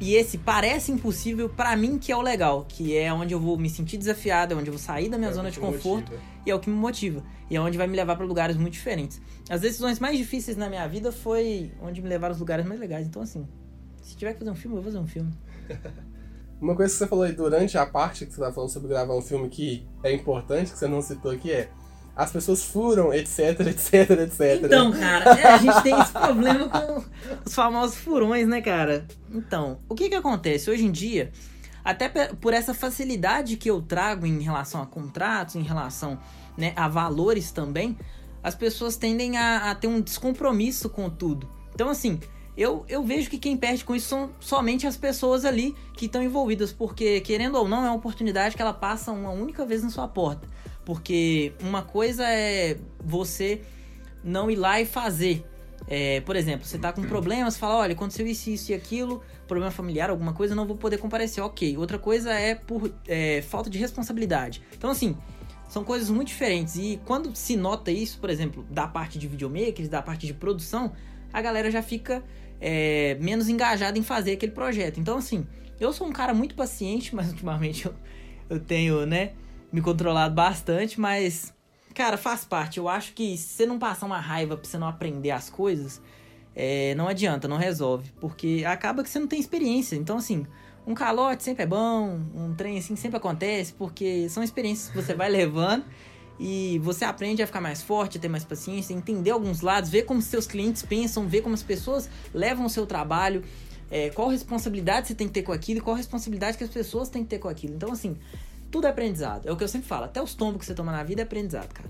[0.00, 3.56] e esse parece impossível para mim que é o legal, que é onde eu vou
[3.56, 6.22] me sentir desafiado, é onde eu vou sair da minha é zona de conforto motiva.
[6.44, 7.22] e é o que me motiva.
[7.50, 9.20] E é onde vai me levar para lugares muito diferentes.
[9.48, 13.06] As decisões mais difíceis na minha vida foi onde me levaram aos lugares mais legais.
[13.06, 13.46] Então assim,
[14.02, 15.32] se tiver que fazer um filme, eu vou fazer um filme.
[16.60, 19.14] Uma coisa que você falou aí durante a parte que você tá falando sobre gravar
[19.14, 21.68] um filme que é importante, que você não citou aqui, é
[22.16, 24.62] as pessoas furam, etc, etc, etc.
[24.64, 27.04] Então, cara, é, a gente tem esse problema com
[27.44, 29.06] os famosos furões, né, cara?
[29.30, 30.70] Então, o que que acontece?
[30.70, 31.30] Hoje em dia,
[31.84, 36.18] até por essa facilidade que eu trago em relação a contratos, em relação
[36.56, 37.98] né, a valores também,
[38.42, 41.46] as pessoas tendem a, a ter um descompromisso com tudo.
[41.74, 42.18] Então, assim,
[42.56, 46.22] eu, eu vejo que quem perde com isso são somente as pessoas ali que estão
[46.22, 49.90] envolvidas, porque, querendo ou não, é uma oportunidade que ela passa uma única vez na
[49.90, 50.48] sua porta.
[50.86, 53.60] Porque uma coisa é você
[54.22, 55.44] não ir lá e fazer.
[55.88, 59.70] É, por exemplo, você tá com problemas, fala, olha, aconteceu isso, isso e aquilo, problema
[59.72, 61.42] familiar, alguma coisa, não vou poder comparecer.
[61.42, 61.76] Ok.
[61.76, 64.62] Outra coisa é por é, falta de responsabilidade.
[64.76, 65.16] Então, assim,
[65.68, 66.76] são coisas muito diferentes.
[66.76, 70.92] E quando se nota isso, por exemplo, da parte de videomakers, da parte de produção,
[71.32, 72.22] a galera já fica
[72.60, 75.00] é, menos engajado em fazer aquele projeto.
[75.00, 75.44] Então, assim,
[75.80, 77.94] eu sou um cara muito paciente, mas ultimamente eu,
[78.48, 79.32] eu tenho, né,
[79.72, 81.52] me controlado bastante, mas,
[81.94, 82.78] cara, faz parte.
[82.78, 86.00] Eu acho que se você não passar uma raiva pra você não aprender as coisas,
[86.54, 88.12] é, não adianta, não resolve.
[88.20, 89.96] Porque acaba que você não tem experiência.
[89.96, 90.46] Então, assim,
[90.86, 95.14] um calote sempre é bom, um trem assim sempre acontece, porque são experiências que você
[95.14, 95.84] vai levando
[96.38, 100.02] e você aprende a ficar mais forte, a ter mais paciência, entender alguns lados, ver
[100.02, 103.42] como seus clientes pensam, ver como as pessoas levam o seu trabalho,
[103.90, 107.08] é, qual responsabilidade você tem que ter com aquilo e qual responsabilidade que as pessoas
[107.08, 107.74] têm que ter com aquilo.
[107.74, 108.16] Então, assim,
[108.76, 109.48] tudo é aprendizado.
[109.48, 111.24] É o que eu sempre falo, até os tombos que você toma na vida é
[111.24, 111.88] aprendizado, cara.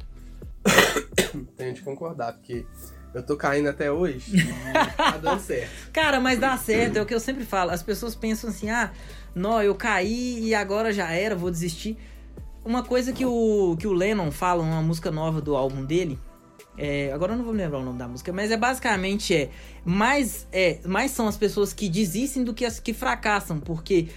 [1.57, 2.65] Tenho de concordar, porque
[3.13, 5.91] eu tô caindo até hoje e tá dando certo.
[5.93, 7.73] Cara, mas dá certo, é o que eu sempre falo.
[7.73, 8.93] As pessoas pensam assim, ah,
[9.35, 11.99] não, eu caí e agora já era, vou desistir.
[12.65, 16.17] uma coisa que o, que o Lennon fala, uma música nova do álbum dele,
[16.79, 19.51] é, agora eu não vou me lembrar o nome da música, mas é basicamente é
[19.85, 24.09] mais, é mais são as pessoas que desistem do que as que fracassam, porque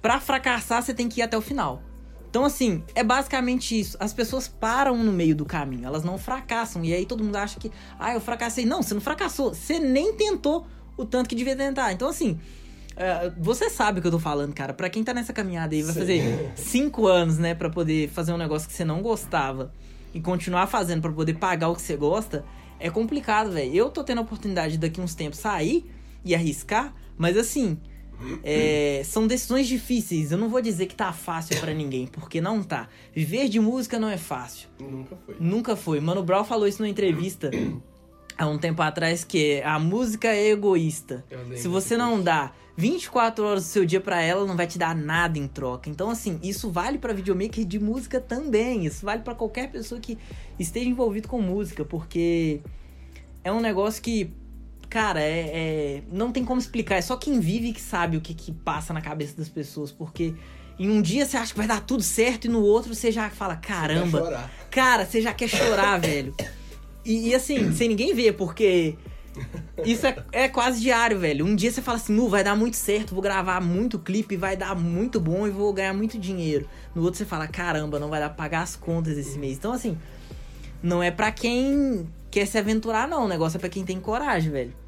[0.00, 1.82] para fracassar você tem que ir até o final.
[2.28, 3.96] Então assim, é basicamente isso.
[3.98, 6.84] As pessoas param no meio do caminho, elas não fracassam.
[6.84, 8.64] E aí todo mundo acha que, ah, eu fracassei.
[8.64, 11.92] Não, você não fracassou, você nem tentou o tanto que devia tentar.
[11.92, 12.38] Então assim,
[12.96, 14.72] é, você sabe o que eu tô falando, cara.
[14.72, 16.00] Pra quem tá nessa caminhada aí, vai Sim.
[16.00, 19.72] fazer cinco anos, né, para poder fazer um negócio que você não gostava
[20.12, 22.44] e continuar fazendo para poder pagar o que você gosta,
[22.78, 23.74] é complicado, velho.
[23.74, 25.90] Eu tô tendo a oportunidade daqui uns tempos sair
[26.24, 27.78] e arriscar, mas assim,
[28.42, 30.32] é, são decisões difíceis.
[30.32, 32.88] Eu não vou dizer que tá fácil para ninguém, porque não tá.
[33.14, 34.68] Viver de música não é fácil.
[34.78, 35.36] Nunca foi.
[35.38, 36.00] Nunca foi.
[36.00, 37.50] Mano Brown falou isso numa entrevista
[38.40, 41.24] há um tempo atrás que a música é egoísta.
[41.56, 44.96] Se você não dá 24 horas do seu dia para ela, não vai te dar
[44.96, 45.90] nada em troca.
[45.90, 48.86] Então, assim, isso vale para videomaker de música também.
[48.86, 50.16] Isso vale para qualquer pessoa que
[50.58, 52.62] esteja envolvido com música, porque
[53.44, 54.32] é um negócio que,
[54.90, 56.96] cara, é, é, não tem como explicar.
[56.96, 60.34] É só quem vive que sabe o que, que passa na cabeça das pessoas, porque
[60.78, 63.30] em um dia você acha que vai dar tudo certo e no outro você já
[63.30, 66.34] fala, caramba, você cara, você já quer chorar, velho.
[67.04, 68.96] E, e, assim, sem ninguém ver, porque
[69.84, 71.46] isso é, é quase diário, velho.
[71.46, 74.56] Um dia você fala assim, nu, vai dar muito certo, vou gravar muito clipe, vai
[74.56, 76.68] dar muito bom e vou ganhar muito dinheiro.
[76.94, 79.56] No outro você fala, caramba, não vai dar pra pagar as contas esse mês.
[79.56, 79.96] Então, assim,
[80.82, 83.24] não é pra quem quer se aventurar, não.
[83.24, 84.79] O negócio é pra quem tem coragem, velho.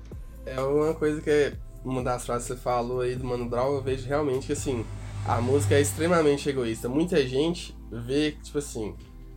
[0.44, 1.52] É uma coisa que
[1.84, 4.84] uma das frases que você falou aí do Mano Brown, eu vejo realmente que, assim,
[5.26, 6.88] a música é extremamente egoísta.
[6.88, 8.94] Muita gente vê, tipo assim,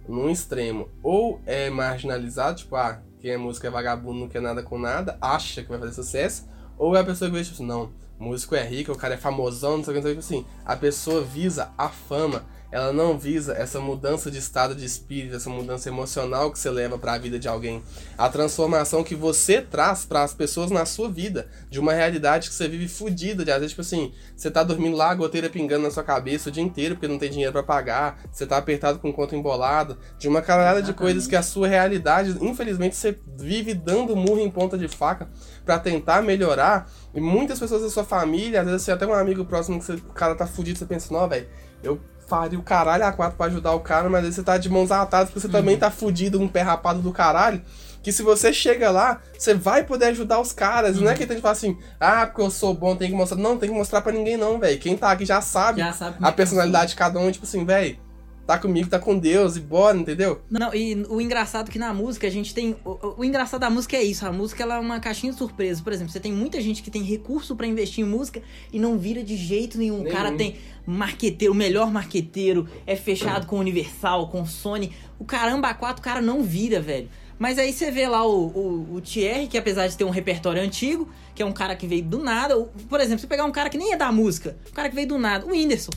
[0.08, 4.64] num extremo, ou é marginalizado, tipo, ah, quem é músico é vagabundo, não quer nada
[4.64, 7.92] com nada, acha que vai fazer sucesso, ou é a pessoa que vê, tipo não,
[8.20, 11.22] músico é rico, o cara é famosão, não sei o que, tipo assim, a pessoa
[11.22, 16.52] visa a fama, ela não visa essa mudança de estado de espírito, essa mudança emocional
[16.52, 17.82] que você leva para a vida de alguém,
[18.18, 22.54] a transformação que você traz para as pessoas na sua vida, de uma realidade que
[22.54, 25.84] você vive fodida, de às vezes tipo assim, você tá dormindo lá, a goteira pingando
[25.84, 29.00] na sua cabeça o dia inteiro porque não tem dinheiro para pagar, você tá apertado
[29.00, 33.74] com conta embolado, de uma caralhada de coisas que a sua realidade, infelizmente você vive
[33.74, 35.30] dando murro em ponta de faca
[35.64, 39.46] para tentar melhorar, e muitas pessoas da sua família, às vezes você até um amigo
[39.46, 41.48] próximo que você, o cara tá fudido, você pensa, não, velho,
[41.82, 44.70] eu faria o caralho a quatro pra ajudar o cara, mas aí você tá de
[44.70, 45.54] mãos atadas porque você uhum.
[45.54, 47.62] também tá fudido um pé rapado do caralho.
[48.02, 50.96] Que se você chega lá, você vai poder ajudar os caras.
[50.96, 51.04] Uhum.
[51.04, 51.18] Não é uhum.
[51.18, 53.38] que a gente fala assim, ah, porque eu sou bom, tem que mostrar.
[53.38, 54.80] Não, tem que mostrar pra ninguém, não, velho.
[54.80, 58.05] Quem tá aqui já sabe, já sabe a personalidade de cada um, tipo assim, velho
[58.46, 60.42] tá comigo, tá com Deus e bora, entendeu?
[60.50, 62.76] Não, e o engraçado é que na música a gente tem.
[62.86, 65.82] O, o, engraçado da música é isso, a música ela é uma caixinha de surpresa.
[65.84, 68.98] Por exemplo, você tem muita gente que tem recurso para investir em música e não
[68.98, 69.98] vira de jeito nenhum.
[69.98, 70.10] nenhum.
[70.10, 74.92] O cara tem marqueteiro, o melhor marqueteiro, é fechado com Universal, com Sony.
[75.18, 77.10] O caramba, a quatro o cara não vira, velho.
[77.38, 80.62] Mas aí você vê lá o, o, o Thierry, que apesar de ter um repertório
[80.62, 82.56] antigo, que é um cara que veio do nada.
[82.88, 85.08] Por exemplo, você pegar um cara que nem é da música, um cara que veio
[85.08, 85.92] do nada, o Whindersson.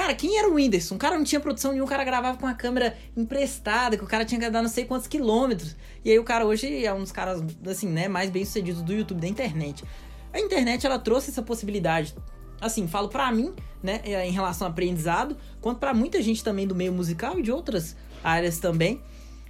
[0.00, 0.94] Cara, quem era o Whindersson?
[0.94, 4.06] O cara não tinha produção nenhuma, o cara gravava com uma câmera emprestada, que o
[4.06, 5.76] cara tinha que dar não sei quantos quilômetros.
[6.02, 8.94] E aí o cara hoje é um dos caras, assim, né, mais bem sucedidos do
[8.94, 9.84] YouTube, da internet.
[10.32, 12.16] A internet, ela trouxe essa possibilidade.
[12.58, 16.66] Assim, falo pra mim, né, é, em relação ao aprendizado, quanto para muita gente também
[16.66, 19.02] do meio musical e de outras áreas também,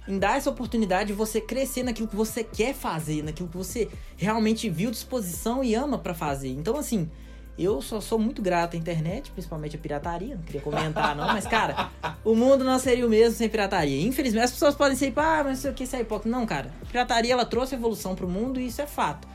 [0.05, 3.87] em dar essa oportunidade de você crescer naquilo que você quer fazer, naquilo que você
[4.17, 6.49] realmente viu disposição e ama para fazer.
[6.49, 7.09] Então, assim,
[7.63, 10.35] eu só sou muito grato à internet, principalmente à pirataria.
[10.35, 11.89] Não queria comentar, não, mas, cara,
[12.23, 14.01] o mundo não seria o mesmo sem pirataria.
[14.05, 16.35] Infelizmente, as pessoas podem ser, ah, mas sei o que, isso é hipócrita.
[16.37, 16.71] Não, cara.
[16.81, 19.27] A pirataria, ela trouxe evolução pro mundo e isso é fato.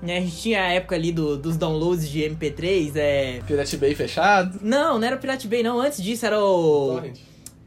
[0.00, 3.40] Né, a gente tinha a época ali do, dos downloads de MP3, é...
[3.44, 4.60] Pirate Bay fechado?
[4.62, 5.80] Não, não era o Pirate Bay, não.
[5.80, 6.94] Antes disso era o...
[6.94, 7.18] Torrent.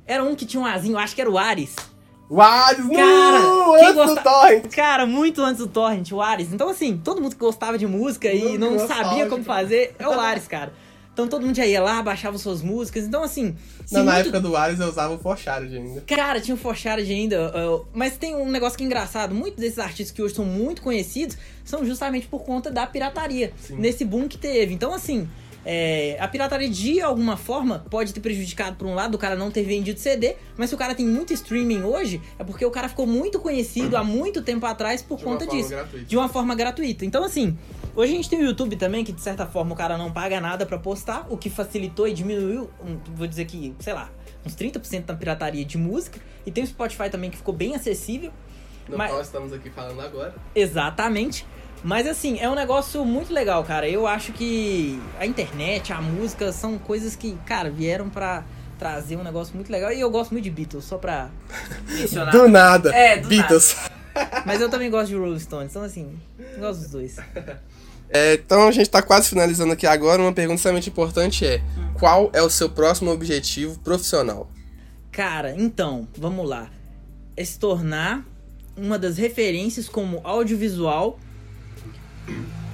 [0.05, 1.75] Era um que tinha um azinho, acho que era o Ares.
[2.31, 4.15] O Ares, cara, no, antes gosta...
[4.15, 4.67] do Torrent.
[4.69, 6.53] Cara, muito antes do Torrent, o Ares.
[6.53, 10.17] Então, assim, todo mundo que gostava de música e não sabia como fazer, é o
[10.17, 10.71] Ares, cara.
[11.11, 13.03] Então todo mundo já ia lá, baixava suas músicas.
[13.03, 13.53] Então, assim.
[13.91, 15.99] Não, na época do Ares eu usava o Forchard ainda.
[16.07, 17.51] Cara, tinha o Forchard ainda.
[17.93, 21.37] mas tem um negócio que é engraçado: muitos desses artistas que hoje são muito conhecidos
[21.65, 23.51] são justamente por conta da pirataria.
[23.61, 23.75] Sim.
[23.75, 24.73] Nesse boom que teve.
[24.73, 25.27] Então, assim.
[25.65, 29.51] É, a pirataria de alguma forma pode ter prejudicado por um lado o cara não
[29.51, 32.89] ter vendido CD, mas se o cara tem muito streaming hoje, é porque o cara
[32.89, 35.69] ficou muito conhecido há muito tempo atrás por de conta disso.
[35.69, 36.05] Gratuita.
[36.05, 37.05] De uma forma gratuita.
[37.05, 37.57] Então, assim,
[37.95, 40.41] hoje a gente tem o YouTube também, que de certa forma o cara não paga
[40.41, 42.69] nada para postar, o que facilitou e diminuiu,
[43.15, 44.09] vou dizer que, sei lá,
[44.45, 46.19] uns 30% da pirataria de música.
[46.45, 48.31] E tem o Spotify também que ficou bem acessível.
[48.89, 49.11] No mas...
[49.11, 50.33] qual estamos aqui falando agora.
[50.55, 51.45] Exatamente.
[51.83, 53.89] Mas assim, é um negócio muito legal, cara.
[53.89, 58.43] Eu acho que a internet, a música são coisas que, cara, vieram pra
[58.77, 59.91] trazer um negócio muito legal.
[59.91, 61.29] E eu gosto muito de Beatles, só pra
[61.89, 62.31] mencionar.
[62.31, 62.93] Do nada.
[62.95, 63.75] É, do Beatles.
[64.45, 67.17] Mas eu também gosto de Rolling Stones, então assim, eu gosto dos dois.
[68.13, 70.21] É, então a gente tá quase finalizando aqui agora.
[70.21, 71.61] Uma pergunta extremamente importante é:
[71.97, 74.49] qual é o seu próximo objetivo profissional?
[75.11, 76.69] Cara, então, vamos lá.
[77.37, 78.25] É se tornar
[78.75, 81.17] uma das referências como audiovisual.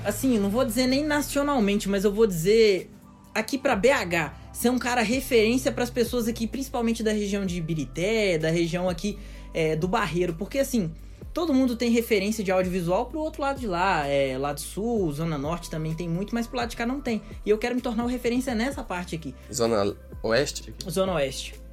[0.03, 2.89] Assim, não vou dizer nem nacionalmente, mas eu vou dizer
[3.33, 4.33] aqui pra BH.
[4.53, 8.89] Ser um cara referência para as pessoas aqui, principalmente da região de Ibirité, da região
[8.89, 9.19] aqui
[9.53, 10.33] é, do Barreiro.
[10.33, 10.91] Porque assim,
[11.33, 14.07] todo mundo tem referência de audiovisual pro outro lado de lá.
[14.07, 17.21] É, lado sul, Zona Norte também tem muito, mas pro lado de cá não tem.
[17.45, 19.35] E eu quero me tornar uma referência nessa parte aqui.
[19.53, 20.73] Zona Oeste?
[20.89, 21.66] Zona Oeste.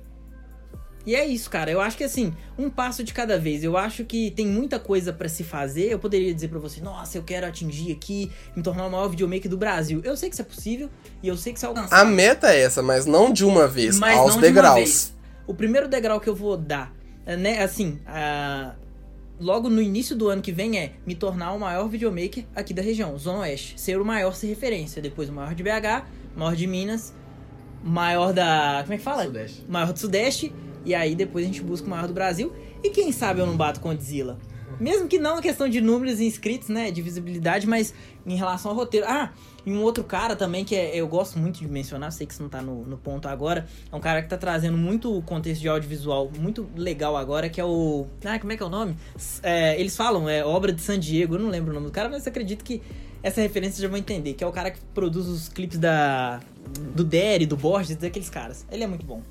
[1.07, 1.71] E é isso, cara.
[1.71, 3.63] Eu acho que assim, um passo de cada vez.
[3.63, 5.91] Eu acho que tem muita coisa para se fazer.
[5.93, 9.51] Eu poderia dizer para você, nossa, eu quero atingir aqui, me tornar o maior videomaker
[9.51, 10.01] do Brasil.
[10.03, 10.89] Eu sei que isso é possível
[11.23, 11.99] e eu sei que isso é alcançável.
[11.99, 14.75] A meta é essa, mas não de uma vez, Mas aos não de uma degraus.
[14.77, 15.15] vez.
[15.47, 16.91] O primeiro degrau que eu vou dar,
[17.27, 18.73] é, né, assim, a-
[19.39, 22.81] logo no início do ano que vem é me tornar o maior videomaker aqui da
[22.81, 23.79] região, Zona Oeste.
[23.79, 25.03] Ser o maior sem referência.
[25.03, 27.13] Depois o maior de BH, maior de Minas,
[27.83, 28.81] maior da.
[28.83, 29.25] Como é que fala?
[29.25, 29.65] Sudeste.
[29.69, 30.55] Maior do Sudeste.
[30.85, 32.53] E aí depois a gente busca o maior do Brasil.
[32.83, 34.39] E quem sabe eu não bato com Godzilla.
[34.81, 36.91] Mesmo que não a questão de números e inscritos, né?
[36.91, 37.95] De visibilidade, mas
[38.27, 39.07] em relação ao roteiro.
[39.09, 39.33] Ah,
[39.65, 42.43] e um outro cara também que é- eu gosto muito de mencionar, sei que isso
[42.43, 43.67] não tá no, no ponto agora.
[43.91, 47.65] É um cara que tá trazendo muito contexto de audiovisual muito legal agora, que é
[47.65, 48.07] o.
[48.25, 48.97] Ah, como é que é o nome?
[49.45, 52.09] É, eles falam, é obra de San Diego, eu não lembro o nome do cara,
[52.09, 52.83] mas acredito que
[53.23, 56.41] essa referência já vão entender, que é o cara que produz os clipes da.
[56.95, 58.67] Do Derry, do Borges, daqueles caras.
[58.73, 59.23] Ele é muito bom.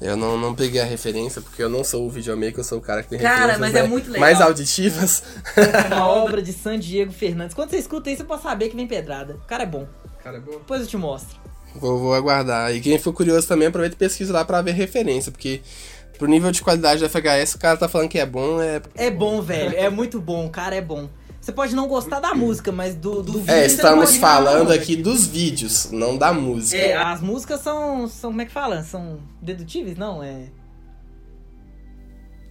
[0.00, 2.80] Eu não, não peguei a referência, porque eu não sou o videomaker, eu sou o
[2.80, 4.20] cara que tem Cara, referências mas é né, muito legal.
[4.20, 5.22] mais auditivas.
[5.86, 7.54] Uma obra de San Diego Fernandes.
[7.54, 9.34] Quando você escuta isso, você pode saber que vem pedrada.
[9.34, 9.86] O cara é bom.
[10.22, 10.52] Cara, é bom.
[10.52, 11.38] Depois eu te mostro.
[11.76, 12.74] Vou, vou aguardar.
[12.74, 15.60] E quem for curioso também, aproveita e pesquisa lá pra ver referência, porque
[16.18, 18.80] pro nível de qualidade da FHS, o cara tá falando que é bom, é.
[18.96, 19.76] É bom, velho.
[19.76, 20.46] É muito bom.
[20.46, 21.08] O cara é bom.
[21.44, 23.52] Você pode não gostar da música, mas do, do vídeo.
[23.52, 26.80] É, estamos falando aqui dos vídeos, não da música.
[26.80, 28.30] É, as músicas são, são.
[28.30, 28.82] Como é que fala?
[28.82, 29.98] São dedutíveis?
[29.98, 30.46] Não, é.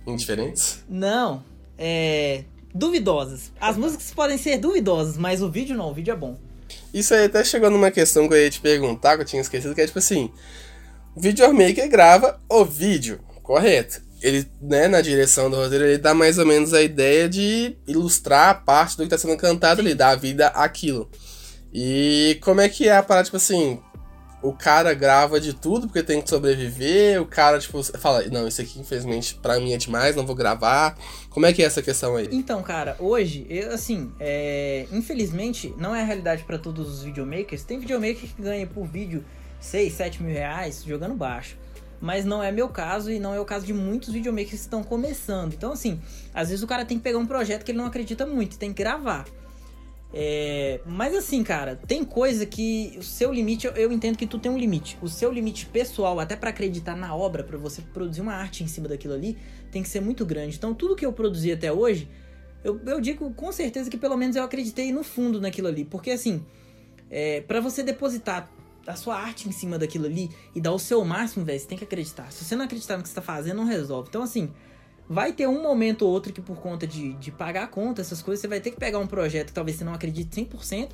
[0.06, 0.86] Indiferentes?
[0.88, 1.44] Não.
[1.76, 2.44] É.
[2.72, 3.52] Duvidosas.
[3.60, 5.90] As músicas podem ser duvidosas, mas o vídeo não.
[5.90, 6.38] O vídeo é bom.
[6.94, 9.74] Isso aí até chegou numa questão que eu ia te perguntar, que eu tinha esquecido,
[9.74, 10.30] que é tipo assim:
[11.16, 14.04] o videomaker grava o vídeo, correto?
[14.24, 18.50] Ele, né, na direção do roteiro, ele dá mais ou menos a ideia de ilustrar
[18.50, 21.10] a parte do que tá sendo cantado ali, dar vida àquilo.
[21.74, 23.82] E como é que é a parada, tipo assim,
[24.44, 28.62] o cara grava de tudo porque tem que sobreviver, o cara, tipo, fala, não, isso
[28.62, 30.98] aqui infelizmente pra mim é demais, não vou gravar.
[31.30, 32.30] Como é que é essa questão aí?
[32.32, 37.64] Então, cara, hoje, eu, assim, é, infelizmente, não é a realidade pra todos os videomakers.
[37.64, 39.26] Tem videomaker que ganha por vídeo
[39.60, 41.58] 6, 7 mil reais jogando baixo.
[42.04, 44.84] Mas não é meu caso e não é o caso de muitos videomakers que estão
[44.84, 45.54] começando.
[45.54, 46.02] Então, assim,
[46.34, 48.74] às vezes o cara tem que pegar um projeto que ele não acredita muito, tem
[48.74, 49.26] que gravar.
[50.14, 54.38] É, mas assim, cara, tem coisa que o seu limite, eu, eu entendo que tu
[54.38, 54.98] tem um limite.
[55.02, 58.68] O seu limite pessoal, até pra acreditar na obra, pra você produzir uma arte em
[58.68, 59.38] cima daquilo ali,
[59.72, 60.58] tem que ser muito grande.
[60.58, 62.10] Então, tudo que eu produzi até hoje,
[62.66, 65.86] eu, eu digo com certeza que pelo menos eu acreditei no fundo naquilo ali.
[65.86, 66.46] Porque assim,
[67.10, 68.52] é, para você depositar
[68.86, 71.78] a sua arte em cima daquilo ali e dar o seu máximo, velho, você tem
[71.78, 72.32] que acreditar.
[72.32, 74.10] Se você não acreditar no que você tá fazendo, não resolve.
[74.10, 74.52] Então, assim,
[75.10, 78.22] vai ter um momento ou outro que por conta de, de pagar a conta, essas
[78.22, 80.90] coisas, você vai ter que pegar um projeto que talvez você não acredite 100%,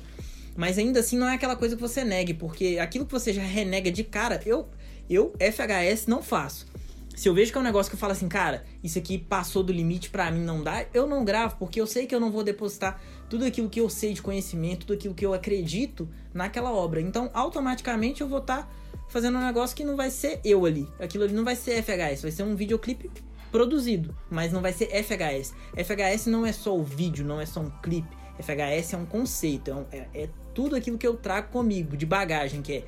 [0.56, 3.42] mas ainda assim não é aquela coisa que você negue, porque aquilo que você já
[3.42, 4.68] renega de cara, eu,
[5.08, 6.66] eu FHS, não faço.
[7.14, 9.62] Se eu vejo que é um negócio que eu falo assim, cara, isso aqui passou
[9.62, 12.30] do limite pra mim não dá, eu não gravo, porque eu sei que eu não
[12.30, 16.72] vou depositar tudo aquilo que eu sei de conhecimento, tudo aquilo que eu acredito naquela
[16.72, 17.00] obra.
[17.00, 18.70] Então, automaticamente eu vou estar
[19.08, 20.86] fazendo um negócio que não vai ser eu ali.
[20.98, 23.10] Aquilo ali não vai ser FHS, vai ser um videoclipe
[23.52, 25.54] produzido, mas não vai ser FHS.
[25.76, 28.16] FHS não é só o vídeo, não é só um clipe.
[28.38, 32.06] FHS é um conceito, é, um- é- é tudo aquilo que eu trago comigo de
[32.06, 32.84] bagagem, que é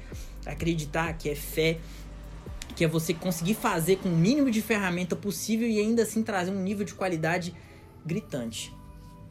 [0.46, 1.78] acreditar, que é fé,
[2.74, 6.50] que é você conseguir fazer com o mínimo de ferramenta possível e ainda assim trazer
[6.50, 7.54] um nível de qualidade
[8.04, 8.72] gritante.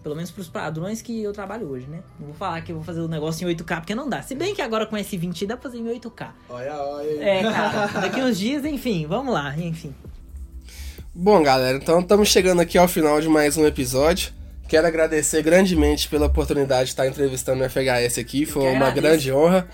[0.03, 1.99] Pelo menos pros padrões que eu trabalho hoje, né?
[2.19, 4.21] Não vou falar que eu vou fazer o negócio em 8K, porque não dá.
[4.21, 6.29] Se bem que agora com esse 20 dá pra fazer em 8K.
[6.49, 7.23] Olha, olha.
[7.23, 9.93] É, cara, daqui uns dias, enfim, vamos lá, enfim.
[11.13, 14.33] Bom, galera, então estamos chegando aqui ao final de mais um episódio.
[14.67, 19.67] Quero agradecer grandemente pela oportunidade de estar entrevistando o FHS aqui, foi uma grande honra.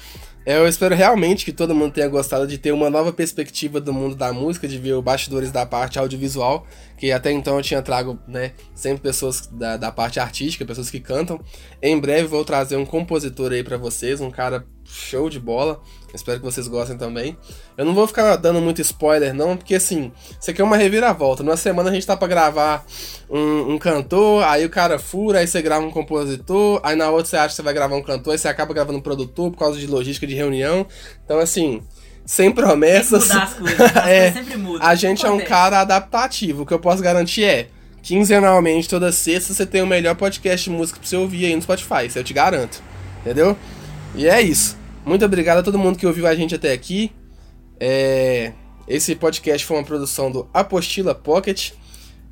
[0.50, 4.16] Eu espero realmente que todo mundo tenha gostado de ter uma nova perspectiva do mundo
[4.16, 6.66] da música, de ver os bastidores da parte audiovisual,
[6.98, 11.02] que até então eu tinha trago, né, sempre pessoas da, da parte artística, pessoas que
[11.02, 11.38] cantam.
[11.82, 15.82] Em breve vou trazer um compositor aí pra vocês, um cara show de bola.
[16.14, 17.38] Espero que vocês gostem também.
[17.78, 21.44] Eu não vou ficar dando muito spoiler, não, porque assim, isso aqui é uma reviravolta.
[21.44, 22.86] Numa semana a gente tá pra gravar
[23.30, 27.26] um, um, cantor, aí o cara fura, aí você grava um compositor, aí na outra
[27.26, 29.58] você acha que você vai gravar um cantor, aí você acaba gravando um produtor por
[29.58, 30.88] causa de logística de reunião.
[31.24, 31.84] Então, assim,
[32.26, 33.28] sem promessas.
[33.28, 34.88] Mudar as coisas, as é, coisas sempre mudam.
[34.88, 36.64] A gente é um cara adaptativo.
[36.64, 37.68] O que eu posso garantir é.
[38.02, 41.62] Quinzenalmente, toda sexta, você tem o melhor podcast de música pra você ouvir aí no
[41.62, 42.82] Spotify, isso eu te garanto.
[43.20, 43.58] Entendeu?
[44.18, 44.76] E é isso.
[45.06, 47.12] Muito obrigado a todo mundo que ouviu a gente até aqui.
[47.80, 48.52] É,
[48.88, 51.72] Esse podcast foi uma produção do Apostila Pocket.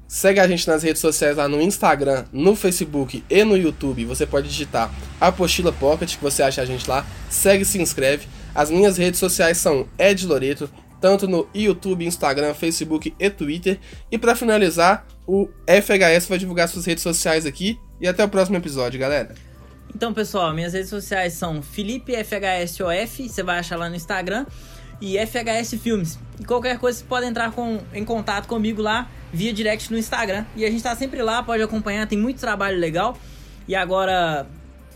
[0.07, 4.03] Segue a gente nas redes sociais lá no Instagram, no Facebook e no YouTube.
[4.05, 7.05] Você pode digitar Apostila Pocket, que você acha a gente lá.
[7.29, 8.27] Segue e se inscreve.
[8.55, 10.67] As minhas redes sociais são Ed Loreto,
[10.99, 13.79] tanto no YouTube, Instagram, Facebook e Twitter.
[14.11, 17.77] E para finalizar, o FHS vai divulgar suas redes sociais aqui.
[18.01, 19.35] E até o próximo episódio, galera.
[19.95, 24.45] Então, pessoal, minhas redes sociais são Felipe FHSOF, você vai achar lá no Instagram,
[24.99, 26.19] e FHS Filmes.
[26.37, 30.43] E qualquer coisa, você pode entrar com, em contato comigo lá via direct no Instagram.
[30.53, 33.17] E a gente tá sempre lá, pode acompanhar, tem muito trabalho legal.
[33.69, 34.45] E agora,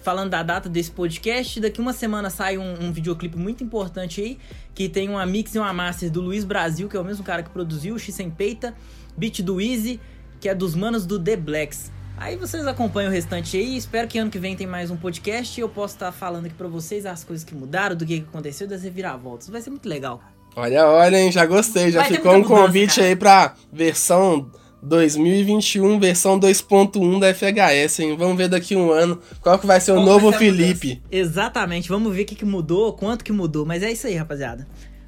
[0.03, 4.37] falando da data desse podcast, daqui uma semana sai um, um videoclipe muito importante aí,
[4.75, 7.41] que tem uma mix e uma master do Luiz Brasil, que é o mesmo cara
[7.41, 8.75] que produziu, o X Sem Peita,
[9.15, 9.97] beat do Easy,
[10.41, 11.89] que é dos manos do The Blacks.
[12.19, 13.77] Aí vocês acompanham o restante aí.
[13.77, 16.53] Espero que ano que vem tem mais um podcast e eu posso estar falando aqui
[16.53, 19.47] pra vocês as coisas que mudaram, do que aconteceu, das reviravoltas.
[19.47, 20.33] Vai ser muito legal, cara.
[20.57, 21.91] Olha, olha, hein, já gostei.
[21.91, 23.07] Já Vai ficou um mudança, convite cara.
[23.07, 24.51] aí pra versão
[24.83, 28.17] 2021, versão 2.1 da FHS, hein?
[28.17, 31.01] Vamos ver daqui um ano qual que vai ser o novo Felipe.
[31.09, 33.65] Exatamente, vamos ver o que, que mudou, quanto que mudou.
[33.65, 34.67] Mas é isso aí, rapaziada.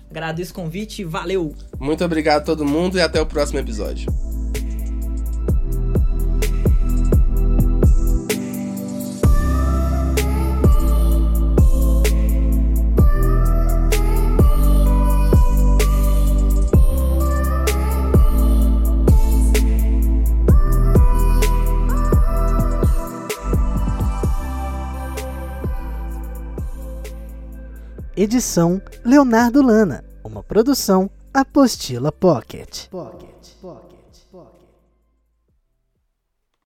[0.09, 1.53] Agradeço o convite, valeu!
[1.77, 4.07] Muito obrigado a todo mundo e até o próximo episódio.
[28.21, 32.87] Edição Leonardo Lana, uma produção Apostila Pocket.
[32.89, 33.49] Pocket.
[33.59, 33.90] Pocket.